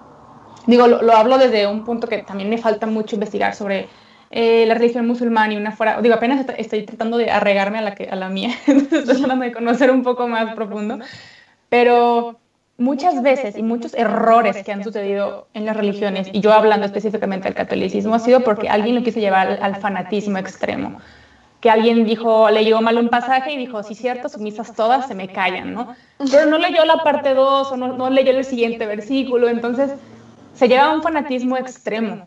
digo, 0.67 0.89
lo, 0.89 1.13
hablo 1.13 1.39
desde 1.39 1.69
un 1.69 1.85
punto 1.85 2.09
que 2.09 2.19
también 2.19 2.51
me 2.51 2.59
falta 2.59 2.87
mucho 2.87 3.15
investigar 3.15 3.55
sobre 3.55 3.89
eh, 4.31 4.65
la 4.67 4.75
religión 4.75 5.07
musulmana 5.09 5.53
y 5.53 5.57
una 5.57 5.73
fuera, 5.73 6.01
digo, 6.01 6.15
apenas 6.15 6.47
estoy 6.57 6.85
tratando 6.85 7.19
de 7.19 7.31
arregarme 7.31 7.79
a 7.79 7.83
la, 7.83 7.95
que, 7.97 8.05
a 8.05 8.15
la 8.15 8.29
mía, 8.29 8.51
estoy 8.67 9.05
tratando 9.05 9.45
de 9.45 9.53
conocer 9.53 9.91
un 9.91 10.05
poco 10.05 10.29
más 10.29 10.55
profundo, 10.55 11.01
pero 11.69 12.39
muchas 12.79 13.23
veces 13.23 13.59
y 13.59 13.63
muchos 13.63 13.93
errores 13.95 14.65
que 14.65 14.73
han 14.73 14.85
sucedido 14.85 15.49
en 15.53 15.67
las 15.67 15.77
religiones, 15.77 16.29
y 16.33 16.41
yo 16.41 16.53
hablando 16.53 16.87
específicamente 16.87 17.49
del 17.49 17.55
catolicismo, 17.55 18.15
ha 18.15 18.21
sido 18.21 18.41
porque 18.41 18.69
alguien 18.69 18.95
lo 18.95 19.03
quiso 19.03 19.19
llevar 19.19 19.59
al, 19.61 19.77
fanatismo 19.77 20.39
extremo. 20.39 21.01
Que 21.61 21.69
alguien 21.69 22.05
dijo, 22.05 22.49
leyó 22.49 22.81
mal 22.81 22.97
un 22.97 23.11
pasaje 23.11 23.53
y 23.53 23.59
dijo, 23.59 23.83
sí, 23.83 23.95
cierto, 23.95 24.31
sumisas 24.31 24.75
todas 24.75 25.07
se 25.09 25.15
me 25.15 25.29
callan, 25.29 25.75
¿no? 25.75 25.95
Pero 26.31 26.47
no 26.47 26.57
leyó 26.57 26.85
la 26.87 27.05
parte 27.05 27.35
2 27.35 27.73
o 27.73 27.77
no, 27.77 27.89
no 27.89 28.09
leyó 28.09 28.31
el 28.31 28.45
siguiente 28.47 28.87
versículo, 28.87 29.49
entonces 29.49 29.91
se 30.55 30.69
lleva 30.69 30.85
a 30.85 30.95
un 30.95 31.03
fanatismo 31.03 31.59
extremo. 31.59 32.27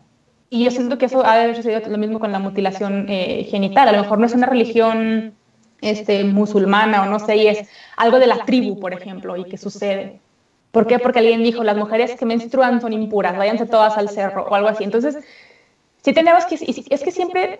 Y 0.54 0.62
yo 0.62 0.70
siento 0.70 0.98
que 0.98 1.06
eso 1.06 1.26
ha 1.26 1.34
de 1.34 1.42
haber 1.42 1.56
sucedido 1.56 1.80
lo 1.90 1.98
mismo 1.98 2.20
con 2.20 2.30
la 2.30 2.38
mutilación 2.38 3.06
eh, 3.08 3.44
genital. 3.50 3.88
A 3.88 3.92
lo 3.92 4.02
mejor 4.02 4.20
no 4.20 4.26
es 4.26 4.34
una 4.34 4.46
religión 4.46 5.34
este, 5.80 6.22
musulmana 6.22 7.02
o 7.02 7.06
no 7.06 7.18
sé, 7.18 7.38
y 7.38 7.48
es 7.48 7.68
algo 7.96 8.20
de 8.20 8.28
la 8.28 8.44
tribu, 8.44 8.78
por 8.78 8.92
ejemplo, 8.92 9.36
y 9.36 9.46
que 9.46 9.58
sucede. 9.58 10.20
¿Por 10.70 10.86
qué? 10.86 11.00
Porque 11.00 11.18
alguien 11.18 11.42
dijo, 11.42 11.64
las 11.64 11.76
mujeres 11.76 12.14
que 12.14 12.24
menstruan 12.24 12.80
son 12.80 12.92
impuras, 12.92 13.36
váyanse 13.36 13.66
todas 13.66 13.98
al 13.98 14.08
cerro 14.08 14.46
o 14.48 14.54
algo 14.54 14.68
así. 14.68 14.84
Entonces, 14.84 15.18
si 16.02 16.12
tenemos 16.12 16.44
que, 16.44 16.54
es 16.54 17.02
que 17.02 17.10
siempre, 17.10 17.58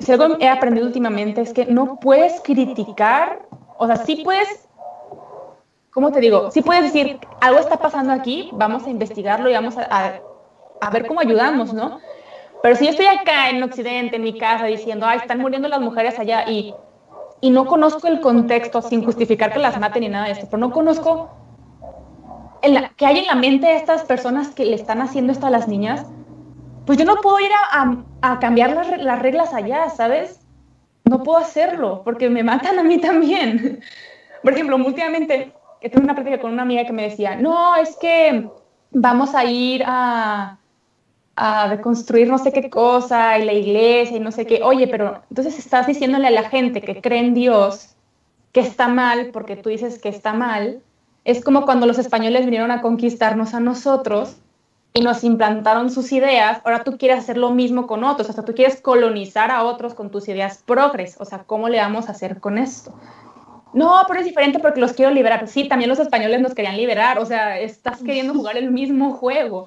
si 0.00 0.12
algo 0.12 0.36
he 0.38 0.48
aprendido 0.48 0.86
últimamente 0.86 1.40
es 1.40 1.54
que 1.54 1.64
no 1.64 1.98
puedes 1.98 2.42
criticar, 2.42 3.40
o 3.78 3.86
sea, 3.86 3.96
sí 3.96 4.20
puedes, 4.22 4.68
¿cómo 5.92 6.12
te 6.12 6.20
digo? 6.20 6.50
Sí 6.50 6.60
puedes 6.60 6.82
decir, 6.92 7.20
algo 7.40 7.58
está 7.58 7.78
pasando 7.78 8.12
aquí, 8.12 8.50
vamos 8.52 8.84
a 8.84 8.90
investigarlo 8.90 9.48
y 9.48 9.54
vamos 9.54 9.78
a, 9.78 10.20
a 10.82 10.90
ver 10.90 11.06
cómo 11.06 11.20
ayudamos, 11.20 11.72
¿no? 11.72 12.00
Pero 12.62 12.76
si 12.76 12.84
yo 12.84 12.90
estoy 12.90 13.06
acá 13.06 13.50
en 13.50 13.62
Occidente, 13.62 14.16
en 14.16 14.22
mi 14.22 14.36
casa, 14.36 14.66
diciendo, 14.66 15.06
ay, 15.06 15.18
están 15.18 15.38
muriendo 15.38 15.68
las 15.68 15.80
mujeres 15.80 16.18
allá 16.18 16.48
y, 16.48 16.74
y 17.40 17.50
no 17.50 17.66
conozco 17.66 18.08
el 18.08 18.20
contexto, 18.20 18.82
sin 18.82 19.04
justificar 19.04 19.52
que 19.52 19.58
las 19.58 19.78
maten 19.78 20.02
ni 20.02 20.08
nada 20.08 20.26
de 20.26 20.32
esto, 20.32 20.46
pero 20.50 20.58
no 20.58 20.70
conozco 20.70 21.30
que 22.96 23.06
hay 23.06 23.18
en 23.18 23.26
la 23.26 23.34
mente 23.34 23.66
de 23.66 23.76
estas 23.76 24.02
personas 24.04 24.48
que 24.48 24.64
le 24.64 24.74
están 24.74 25.00
haciendo 25.00 25.32
esto 25.32 25.46
a 25.46 25.50
las 25.50 25.68
niñas, 25.68 26.04
pues 26.86 26.98
yo 26.98 27.04
no 27.04 27.16
puedo 27.16 27.38
ir 27.40 27.50
a, 27.72 28.38
cambiar 28.40 28.72
las, 28.72 29.00
las, 29.00 29.18
reglas 29.20 29.54
allá, 29.54 29.90
¿sabes? 29.90 30.40
No 31.04 31.22
puedo 31.22 31.38
hacerlo 31.38 32.02
porque 32.04 32.28
me 32.28 32.42
matan 32.42 32.78
a 32.78 32.82
mí 32.82 32.98
también. 32.98 33.80
Por 34.42 34.52
ejemplo, 34.52 34.76
últimamente 34.76 35.52
tuve 35.92 36.02
una 36.02 36.14
práctica 36.14 36.40
con 36.40 36.52
una 36.52 36.62
amiga 36.62 36.84
que 36.84 36.92
me 36.92 37.02
decía, 37.02 37.36
no, 37.36 37.76
es 37.76 37.96
que 37.96 38.48
vamos 38.90 39.34
a 39.34 39.44
ir 39.44 39.82
a, 39.86 40.58
a 41.40 41.68
deconstruir 41.68 42.28
no 42.28 42.38
sé 42.38 42.52
qué 42.52 42.68
cosa 42.68 43.38
y 43.38 43.44
la 43.44 43.52
iglesia 43.52 44.16
y 44.16 44.20
no 44.20 44.32
sé 44.32 44.44
qué. 44.44 44.60
Oye, 44.62 44.88
pero 44.88 45.22
entonces 45.30 45.56
estás 45.56 45.86
diciéndole 45.86 46.26
a 46.26 46.32
la 46.32 46.50
gente 46.50 46.80
que 46.80 47.00
cree 47.00 47.20
en 47.20 47.32
Dios 47.32 47.94
que 48.52 48.60
está 48.60 48.88
mal 48.88 49.30
porque 49.32 49.54
tú 49.54 49.68
dices 49.70 50.00
que 50.00 50.08
está 50.08 50.32
mal. 50.32 50.82
Es 51.24 51.44
como 51.44 51.64
cuando 51.64 51.86
los 51.86 51.98
españoles 51.98 52.44
vinieron 52.44 52.72
a 52.72 52.80
conquistarnos 52.80 53.54
a 53.54 53.60
nosotros 53.60 54.36
y 54.94 55.00
nos 55.00 55.22
implantaron 55.22 55.90
sus 55.90 56.10
ideas, 56.10 56.60
ahora 56.64 56.82
tú 56.82 56.98
quieres 56.98 57.20
hacer 57.20 57.36
lo 57.36 57.50
mismo 57.50 57.86
con 57.86 58.02
otros, 58.02 58.28
hasta 58.30 58.44
tú 58.44 58.54
quieres 58.54 58.80
colonizar 58.80 59.52
a 59.52 59.62
otros 59.62 59.94
con 59.94 60.10
tus 60.10 60.26
ideas 60.28 60.64
progres, 60.66 61.16
o 61.20 61.24
sea, 61.24 61.44
¿cómo 61.44 61.68
le 61.68 61.78
vamos 61.78 62.08
a 62.08 62.12
hacer 62.12 62.40
con 62.40 62.58
esto? 62.58 62.92
No, 63.74 64.02
pero 64.08 64.18
es 64.18 64.26
diferente 64.26 64.58
porque 64.58 64.80
los 64.80 64.94
quiero 64.94 65.12
liberar. 65.12 65.46
Sí, 65.46 65.68
también 65.68 65.90
los 65.90 66.00
españoles 66.00 66.40
nos 66.40 66.54
querían 66.54 66.76
liberar, 66.76 67.18
o 67.18 67.26
sea, 67.26 67.60
estás 67.60 68.02
queriendo 68.02 68.34
jugar 68.38 68.56
el 68.56 68.72
mismo 68.72 69.12
juego. 69.12 69.66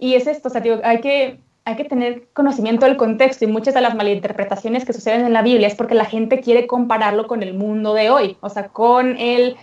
Y 0.00 0.14
es 0.14 0.26
esto, 0.26 0.48
o 0.48 0.50
sea, 0.50 0.62
digo, 0.62 0.78
hay 0.82 1.00
que, 1.00 1.38
hay 1.64 1.76
que 1.76 1.84
tener 1.84 2.26
conocimiento 2.32 2.86
del 2.86 2.96
contexto 2.96 3.44
y 3.44 3.48
muchas 3.48 3.74
de 3.74 3.82
las 3.82 3.94
malinterpretaciones 3.94 4.84
que 4.84 4.94
suceden 4.94 5.26
en 5.26 5.34
la 5.34 5.42
Biblia 5.42 5.68
es 5.68 5.74
porque 5.74 5.94
la 5.94 6.06
gente 6.06 6.40
quiere 6.40 6.66
compararlo 6.66 7.26
con 7.26 7.42
el 7.42 7.54
mundo 7.54 7.92
de 7.94 8.10
hoy, 8.10 8.38
o 8.40 8.48
sea, 8.48 8.68
con 8.68 9.18
el 9.18 9.56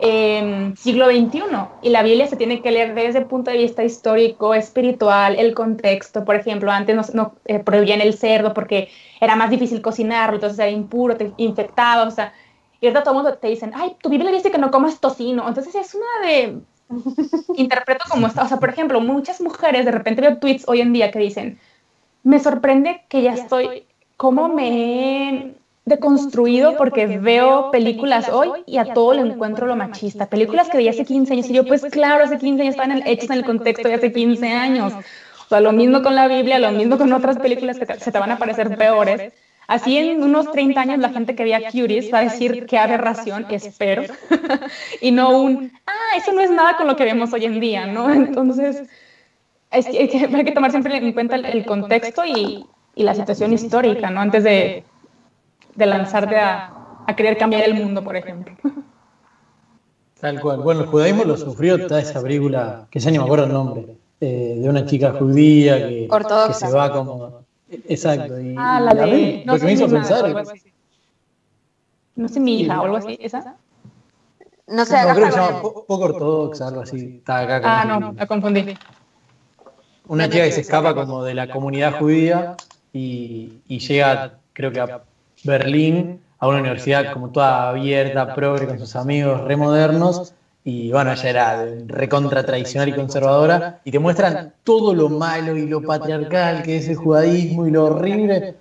eh, 0.00 0.72
siglo 0.76 1.06
XXI. 1.06 1.42
Y 1.82 1.88
la 1.88 2.02
Biblia 2.02 2.26
se 2.26 2.36
tiene 2.36 2.60
que 2.60 2.70
leer 2.70 2.94
desde 2.94 3.20
el 3.20 3.26
punto 3.26 3.50
de 3.50 3.56
vista 3.56 3.82
histórico, 3.82 4.54
espiritual, 4.54 5.36
el 5.36 5.54
contexto. 5.54 6.24
Por 6.24 6.36
ejemplo, 6.36 6.70
antes 6.70 7.14
no, 7.14 7.34
eh, 7.46 7.58
prohibían 7.58 8.02
el 8.02 8.12
cerdo 8.12 8.52
porque 8.52 8.90
era 9.20 9.36
más 9.36 9.48
difícil 9.48 9.80
cocinarlo, 9.80 10.36
entonces 10.36 10.58
era 10.58 10.70
impuro, 10.70 11.16
te 11.16 11.32
infectaba, 11.38 12.04
o 12.04 12.10
sea, 12.10 12.32
y 12.80 12.86
ahorita 12.86 13.02
todo 13.02 13.14
el 13.14 13.22
mundo 13.22 13.38
te 13.38 13.48
dicen, 13.48 13.72
ay, 13.74 13.96
tu 14.00 14.08
Biblia 14.08 14.30
dice 14.30 14.50
que 14.50 14.58
no 14.58 14.70
comas 14.70 15.00
tocino. 15.00 15.48
Entonces 15.48 15.74
es 15.74 15.94
una 15.94 16.28
de 16.28 16.60
interpreto 17.56 18.04
como 18.08 18.26
está. 18.26 18.44
O 18.44 18.48
sea, 18.48 18.58
por 18.58 18.70
ejemplo, 18.70 19.00
muchas 19.00 19.40
mujeres, 19.40 19.84
de 19.84 19.92
repente 19.92 20.20
veo 20.20 20.38
tweets 20.38 20.64
hoy 20.68 20.80
en 20.80 20.92
día 20.92 21.10
que 21.10 21.18
dicen, 21.18 21.58
me 22.22 22.40
sorprende 22.40 23.02
que 23.08 23.22
ya 23.22 23.34
estoy, 23.34 23.84
cómo 24.16 24.48
me 24.48 24.68
he 24.68 25.54
deconstruido 25.84 26.76
porque 26.76 27.06
veo 27.06 27.70
películas 27.70 28.28
hoy 28.28 28.50
y 28.66 28.76
a 28.76 28.92
todo 28.92 29.14
le 29.14 29.22
encuentro 29.22 29.66
lo 29.66 29.76
machista. 29.76 30.26
Películas 30.26 30.68
que 30.68 30.76
veía 30.76 30.90
hace 30.90 31.04
15 31.04 31.32
años 31.32 31.50
y 31.50 31.54
yo, 31.54 31.66
pues 31.66 31.82
claro, 31.86 32.24
hace 32.24 32.38
15 32.38 32.62
años 32.62 32.74
estaban 32.74 33.02
hechas 33.06 33.30
en 33.30 33.38
el 33.38 33.44
contexto 33.44 33.88
de 33.88 33.94
hace 33.94 34.12
15 34.12 34.48
años. 34.48 34.92
O 34.92 35.48
sea, 35.48 35.60
lo 35.60 35.72
mismo 35.72 36.02
con 36.02 36.14
la 36.14 36.28
Biblia, 36.28 36.58
lo 36.58 36.72
mismo 36.72 36.98
con 36.98 37.12
otras 37.12 37.38
películas 37.38 37.78
que 37.78 37.86
se 37.86 38.12
te 38.12 38.18
van 38.18 38.30
a 38.30 38.38
parecer 38.38 38.76
peores. 38.76 39.32
Así 39.68 39.98
en 39.98 40.22
unos 40.22 40.50
30 40.50 40.80
años 40.80 40.98
la 40.98 41.10
gente 41.10 41.36
que 41.36 41.44
vea 41.44 41.70
Curious 41.70 42.06
va 42.12 42.20
a 42.20 42.22
decir 42.22 42.64
qué 42.64 42.78
aberración, 42.78 43.44
espero, 43.50 44.02
y 45.02 45.10
no 45.10 45.42
un, 45.42 45.70
ah, 45.86 46.16
eso 46.16 46.32
no 46.32 46.40
es 46.40 46.50
nada 46.50 46.78
con 46.78 46.86
lo 46.86 46.96
que 46.96 47.04
vemos 47.04 47.34
hoy 47.34 47.44
en 47.44 47.60
día, 47.60 47.86
¿no? 47.86 48.10
Entonces, 48.10 48.88
hay 49.70 50.08
que 50.08 50.52
tomar 50.52 50.70
siempre 50.70 50.96
en 50.96 51.12
cuenta 51.12 51.36
el, 51.36 51.66
contexto 51.66 52.24
y, 52.24 52.66
la 52.96 53.14
situación 53.14 53.52
histórica, 53.52 54.08
¿no? 54.08 54.20
Antes 54.22 54.42
de, 54.42 54.84
de 55.74 55.86
lanzarte 55.86 56.36
a, 56.36 56.72
a, 57.06 57.14
querer 57.14 57.36
cambiar 57.36 57.62
el 57.64 57.74
mundo, 57.74 58.02
por 58.02 58.16
ejemplo. 58.16 58.54
Tal 60.18 60.40
cual. 60.40 60.60
Bueno, 60.60 60.80
el 60.80 60.86
judaísmo 60.86 61.24
lo 61.24 61.36
sufrió 61.36 61.86
toda 61.86 62.00
esa 62.00 62.20
brígula, 62.20 62.88
que 62.90 63.00
ya 63.00 63.10
ni 63.10 63.18
me 63.18 63.24
acuerdo 63.24 63.44
el 63.44 63.52
nombre, 63.52 63.98
eh, 64.18 64.56
de 64.60 64.68
una 64.68 64.86
chica 64.86 65.12
judía 65.12 65.76
que, 65.76 66.08
que 66.48 66.54
se 66.54 66.72
va 66.72 66.90
como 66.90 67.47
Exacto. 67.70 68.40
Y, 68.40 68.54
ah, 68.58 68.80
la 68.80 68.94
de. 68.94 69.42
No 69.44 69.54
lo 69.54 69.58
que 69.58 69.64
me 69.66 69.72
hizo 69.72 69.88
pensar. 69.88 70.44
No 72.16 72.28
sé, 72.28 72.40
mi 72.40 72.60
hija 72.60 72.80
o 72.80 72.84
algo 72.84 72.96
así. 72.96 73.18
¿Esa? 73.20 73.56
No 74.66 74.84
sé, 74.84 74.96
no, 75.02 75.14
creo 75.14 75.26
que 75.26 75.32
se 75.32 75.38
llama 75.38 75.62
poco 75.62 75.98
ortodoxa, 75.98 76.68
algo 76.68 76.80
así. 76.82 77.16
Está 77.18 77.40
acá 77.40 77.60
ah, 77.64 77.84
no, 77.84 78.12
la 78.12 78.26
confundí. 78.26 78.76
Una 80.08 80.28
chica 80.28 80.44
que 80.44 80.52
se 80.52 80.60
escapa 80.62 80.94
como 80.94 81.22
de 81.22 81.34
la 81.34 81.48
comunidad 81.50 81.98
judía 81.98 82.56
y, 82.92 83.60
y 83.66 83.78
llega, 83.78 84.38
creo 84.52 84.72
que 84.72 84.80
a 84.80 85.02
Berlín, 85.44 86.20
a 86.38 86.48
una 86.48 86.60
universidad 86.60 87.12
como 87.12 87.30
toda 87.30 87.70
abierta, 87.70 88.34
progre, 88.34 88.66
con 88.66 88.78
sus 88.78 88.96
amigos 88.96 89.42
remodernos, 89.42 90.34
y 90.64 90.90
bueno, 90.92 91.12
ella 91.12 91.30
era 91.30 91.66
recontra 91.86 92.44
tradicional 92.44 92.88
y 92.88 92.92
conservadora, 92.92 93.80
y 93.84 93.90
te 93.90 93.98
muestran 93.98 94.52
todo 94.64 94.94
lo 94.94 95.08
malo 95.08 95.56
y 95.56 95.66
lo 95.66 95.82
patriarcal 95.82 96.62
que 96.62 96.76
es 96.76 96.88
el 96.88 96.96
judaísmo 96.96 97.66
y 97.66 97.70
lo 97.70 97.86
horrible. 97.86 98.54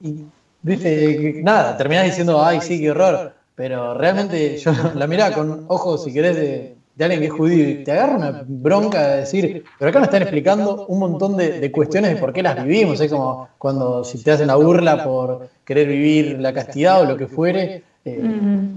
Y 0.00 0.24
viste, 0.60 1.40
nada, 1.42 1.76
terminás 1.76 2.04
diciendo, 2.04 2.44
ay, 2.44 2.60
sí, 2.60 2.80
qué 2.80 2.90
horror. 2.90 3.32
Pero 3.54 3.94
realmente 3.94 4.58
yo 4.58 4.72
la 4.94 5.06
miraba 5.06 5.34
con 5.34 5.64
ojos, 5.68 6.04
si 6.04 6.12
querés, 6.12 6.36
de, 6.36 6.76
alguien 7.00 7.20
que 7.20 7.26
es 7.26 7.32
judío 7.32 7.68
y 7.70 7.84
te 7.84 7.92
agarra 7.92 8.16
una 8.16 8.44
bronca 8.46 9.06
de 9.08 9.16
decir, 9.18 9.64
pero 9.78 9.90
acá 9.90 9.98
me 9.98 10.06
están 10.06 10.22
explicando 10.22 10.86
un 10.86 10.98
montón 10.98 11.36
de, 11.36 11.60
de, 11.60 11.72
cuestiones 11.72 12.14
de 12.14 12.16
por 12.16 12.32
qué 12.32 12.42
las 12.42 12.62
vivimos. 12.62 13.00
Es 13.00 13.10
como 13.10 13.48
cuando 13.56 14.04
si 14.04 14.22
te 14.22 14.32
hacen 14.32 14.48
la 14.48 14.56
burla 14.56 15.04
por 15.04 15.48
querer 15.64 15.88
vivir 15.88 16.38
la 16.38 16.52
castidad 16.52 17.00
o 17.00 17.04
lo 17.06 17.16
que 17.16 17.28
fuere, 17.28 17.82
eh, 18.08 18.20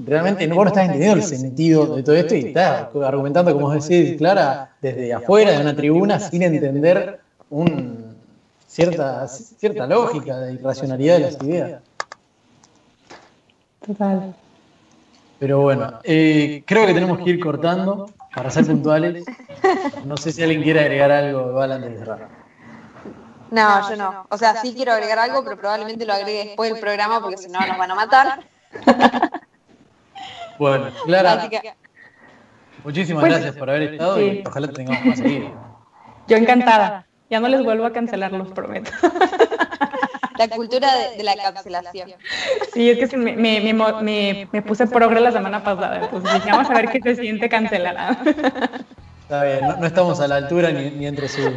realmente 0.07 0.47
no, 0.47 0.55
vos 0.55 0.65
no 0.65 0.69
estás 0.69 0.85
entendiendo 0.85 1.17
el 1.17 1.23
sentido 1.23 1.95
de 1.95 2.01
todo 2.01 2.15
esto 2.15 2.33
y 2.33 2.45
estás 2.45 2.87
argumentando, 3.05 3.53
como 3.53 3.69
decís, 3.71 4.17
Clara, 4.17 4.71
desde 4.81 5.13
afuera 5.13 5.51
de 5.51 5.61
una 5.61 5.75
tribuna 5.75 6.19
sin 6.19 6.41
entender 6.41 7.19
un, 7.51 8.15
cierta, 8.65 9.27
cierta 9.27 9.85
lógica 9.85 10.39
de 10.39 10.53
irracionalidad 10.53 11.17
de 11.17 11.19
las 11.19 11.43
ideas. 11.43 11.81
Total. 13.85 14.33
Pero 15.37 15.61
bueno, 15.61 15.99
eh, 16.03 16.63
creo 16.65 16.87
que 16.87 16.93
tenemos 16.95 17.19
que 17.19 17.29
ir 17.29 17.39
cortando 17.39 18.09
para 18.33 18.49
ser 18.49 18.65
puntuales. 18.67 19.25
No 20.05 20.17
sé 20.17 20.31
si 20.31 20.41
alguien 20.41 20.63
quiere 20.63 20.79
agregar 20.79 21.11
algo 21.11 21.49
igual 21.49 21.71
antes 21.71 21.91
de 21.91 21.99
cerrar. 21.99 22.27
No, 23.51 23.89
yo 23.89 23.95
no. 23.95 24.25
O 24.29 24.37
sea, 24.39 24.59
sí 24.59 24.73
quiero 24.73 24.93
agregar 24.93 25.19
algo, 25.19 25.43
pero 25.43 25.55
probablemente 25.55 26.03
lo 26.03 26.13
agregue 26.13 26.45
después 26.45 26.71
del 26.71 26.79
programa 26.79 27.21
porque 27.21 27.37
si 27.37 27.47
no 27.47 27.59
nos 27.59 27.77
van 27.77 27.91
a 27.91 27.95
matar. 27.95 28.39
Bueno, 30.59 30.87
Clara, 31.05 31.49
muchísimas 32.83 33.21
pues, 33.21 33.33
gracias 33.33 33.55
por 33.55 33.69
haber 33.69 33.93
estado 33.93 34.21
y 34.21 34.43
ojalá 34.45 34.67
te 34.67 34.73
tengamos 34.73 35.05
más 35.05 35.17
seguir. 35.17 35.49
Yo 36.27 36.37
encantada. 36.37 37.05
Ya 37.29 37.39
no 37.39 37.47
les 37.47 37.63
vuelvo 37.63 37.85
a 37.85 37.93
cancelar, 37.93 38.31
los 38.31 38.51
prometo. 38.51 38.91
La 40.39 40.47
cultura 40.47 40.87
de, 41.17 41.23
la 41.23 41.35
cancelación. 41.35 42.11
Sí, 42.73 42.89
es 42.89 43.09
que 43.09 43.17
me, 43.17 43.35
me, 43.35 43.73
me, 43.73 44.47
me 44.49 44.61
puse 44.61 44.87
progre 44.87 45.19
la 45.19 45.33
semana 45.33 45.61
pasada, 45.61 46.05
entonces 46.05 46.33
dije, 46.33 46.49
vamos 46.49 46.69
a 46.69 46.73
ver 46.75 46.89
qué 46.89 47.01
se 47.01 47.15
siente 47.21 47.49
cancelar. 47.49 48.17
Está 49.29 49.43
bien, 49.43 49.59
no, 49.79 49.85
estamos 49.85 50.19
a 50.21 50.27
la 50.27 50.37
altura 50.37 50.71
ni, 50.71 50.89
ni 50.91 51.05
entre 51.05 51.27
sus, 51.27 51.53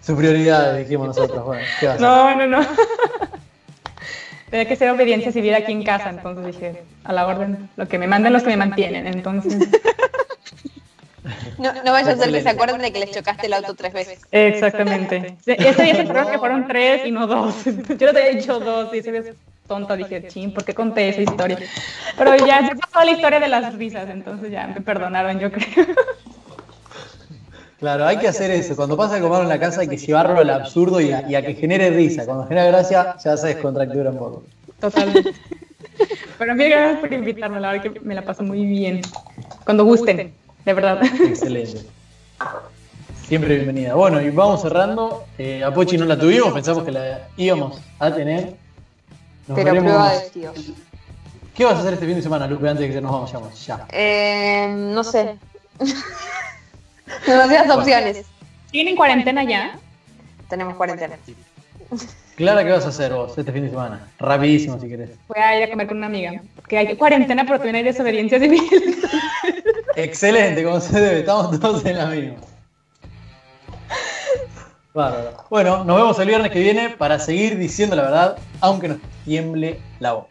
sus, 0.00 0.16
prioridades, 0.16 0.84
dijimos 0.84 1.08
nosotros. 1.08 1.44
Bueno, 1.44 1.62
no, 2.00 2.34
no, 2.34 2.46
no. 2.46 2.66
Tenía 4.50 4.66
que 4.66 4.76
ser 4.76 4.90
obediencia 4.90 5.32
civil 5.32 5.54
aquí 5.54 5.72
en 5.72 5.82
casa, 5.82 6.10
entonces 6.10 6.46
dije, 6.46 6.82
a 7.04 7.12
la 7.12 7.26
orden, 7.26 7.68
lo 7.76 7.86
que 7.86 7.98
me 7.98 8.06
mandan 8.06 8.32
los 8.32 8.42
que 8.42 8.50
me 8.50 8.56
mantienen, 8.56 9.06
entonces... 9.06 9.68
No, 11.58 11.72
no 11.84 11.92
vaya 11.92 12.12
a 12.12 12.16
ser 12.16 12.32
que 12.32 12.40
se 12.40 12.48
acuerden 12.48 12.80
de 12.80 12.92
que 12.92 13.00
les 13.00 13.10
chocaste 13.10 13.46
el 13.46 13.52
auto 13.52 13.74
tres 13.74 13.92
veces. 13.92 14.20
Exactamente. 14.30 15.36
Ese 15.44 15.82
día 15.82 15.94
se 15.94 16.02
acuerdan 16.02 16.30
que 16.30 16.38
fueron 16.38 16.66
tres 16.66 17.04
y 17.04 17.10
no 17.10 17.26
dos. 17.26 17.64
Yo 17.64 18.06
no 18.06 18.12
te 18.12 18.20
había 18.20 18.30
dicho 18.30 18.60
dos 18.60 18.94
y 18.94 19.02
se 19.02 19.34
tonta, 19.66 19.96
dije, 19.96 20.26
ching, 20.28 20.54
¿por 20.54 20.64
qué 20.64 20.74
conté 20.74 21.10
esa 21.10 21.22
historia? 21.22 21.58
Pero 22.16 22.36
ya 22.46 22.66
se 22.66 22.74
pasó 22.76 23.04
la 23.04 23.10
historia 23.10 23.38
de 23.40 23.48
las 23.48 23.74
risas, 23.74 24.08
entonces 24.08 24.50
ya 24.50 24.66
me 24.68 24.80
perdonaron, 24.80 25.38
yo 25.38 25.52
creo. 25.52 25.86
Claro, 27.78 28.06
hay 28.06 28.18
que 28.18 28.26
hacer 28.26 28.50
eso. 28.50 28.74
Cuando 28.74 28.96
pasa 28.96 29.16
algo 29.16 29.28
malo 29.28 29.44
en 29.44 29.48
la 29.48 29.60
casa 29.60 29.82
hay 29.82 29.88
que 29.88 29.96
llevarlo 29.96 30.40
al 30.40 30.50
absurdo 30.50 31.00
y 31.00 31.12
a, 31.12 31.42
que 31.42 31.54
genere 31.54 31.90
risa. 31.90 32.24
Cuando 32.24 32.46
genera 32.46 32.66
gracia 32.66 33.16
ya 33.22 33.36
se 33.36 33.46
descontractura 33.48 34.10
un 34.10 34.18
poco. 34.18 34.42
Totalmente. 34.80 35.32
Pero 36.38 36.54
mí 36.54 36.68
gracias 36.68 37.00
por 37.00 37.12
invitarme, 37.12 37.60
la 37.60 37.72
verdad 37.72 37.92
que 37.92 38.00
me 38.00 38.14
la 38.14 38.22
paso 38.22 38.42
muy 38.42 38.64
bien. 38.64 39.00
Cuando 39.64 39.84
gusten, 39.84 40.32
de 40.64 40.72
verdad. 40.72 41.00
Excelente. 41.24 41.82
Siempre 43.26 43.56
bienvenida. 43.56 43.94
Bueno, 43.94 44.20
y 44.20 44.30
vamos 44.30 44.62
cerrando. 44.62 45.24
Eh, 45.36 45.62
a 45.62 45.72
Pochi 45.72 45.98
no 45.98 46.04
la 46.04 46.18
tuvimos, 46.18 46.52
pensamos 46.52 46.82
que 46.82 46.92
la 46.92 47.28
íbamos 47.36 47.80
a 47.98 48.12
tener. 48.12 48.54
Pero 49.54 49.70
prueba 49.70 50.12
de 50.14 50.30
tío. 50.30 50.52
¿Qué 51.54 51.64
vas 51.64 51.74
a 51.74 51.80
hacer 51.80 51.94
este 51.94 52.06
fin 52.06 52.16
de 52.16 52.22
semana, 52.22 52.46
Lupe, 52.46 52.68
antes 52.68 52.88
de 52.88 52.94
que 52.94 53.00
nos 53.00 53.12
vamos 53.12 53.66
ya? 53.66 53.86
Eh, 53.90 54.68
no 54.76 55.04
sé. 55.04 55.36
Demasiadas 57.26 57.70
opciones. 57.76 58.26
¿Tienen 58.70 58.96
cuarentena 58.96 59.44
ya? 59.44 59.78
Tenemos 60.48 60.74
cuarentena. 60.76 61.16
Clara, 62.36 62.64
¿qué 62.64 62.70
vas 62.70 62.84
a 62.84 62.88
hacer 62.88 63.12
vos 63.12 63.36
este 63.36 63.52
fin 63.52 63.64
de 63.64 63.70
semana? 63.70 64.08
Rapidísimo, 64.18 64.78
si 64.80 64.88
querés. 64.88 65.10
Voy 65.26 65.40
a 65.40 65.58
ir 65.58 65.64
a 65.64 65.70
comer 65.70 65.88
con 65.88 65.96
una 65.96 66.06
amiga. 66.06 66.40
Que 66.68 66.78
hay 66.78 66.96
cuarentena, 66.96 67.44
pero 67.44 67.58
también 67.58 67.76
hay 67.76 67.82
desobediencia 67.82 68.38
civil. 68.38 68.62
Excelente, 69.96 70.62
como 70.62 70.80
se 70.80 71.00
debe, 71.00 71.20
estamos 71.20 71.58
todos 71.58 71.84
en 71.84 71.98
la 71.98 72.06
misma. 72.06 72.36
Bárbaro. 74.94 75.44
Bueno, 75.50 75.84
nos 75.84 75.96
vemos 75.96 76.18
el 76.18 76.28
viernes 76.28 76.52
que 76.52 76.60
viene 76.60 76.90
para 76.90 77.18
seguir 77.18 77.58
diciendo 77.58 77.96
la 77.96 78.02
verdad, 78.02 78.38
aunque 78.60 78.88
nos 78.88 78.98
tiemble 79.24 79.80
la 80.00 80.12
voz. 80.12 80.26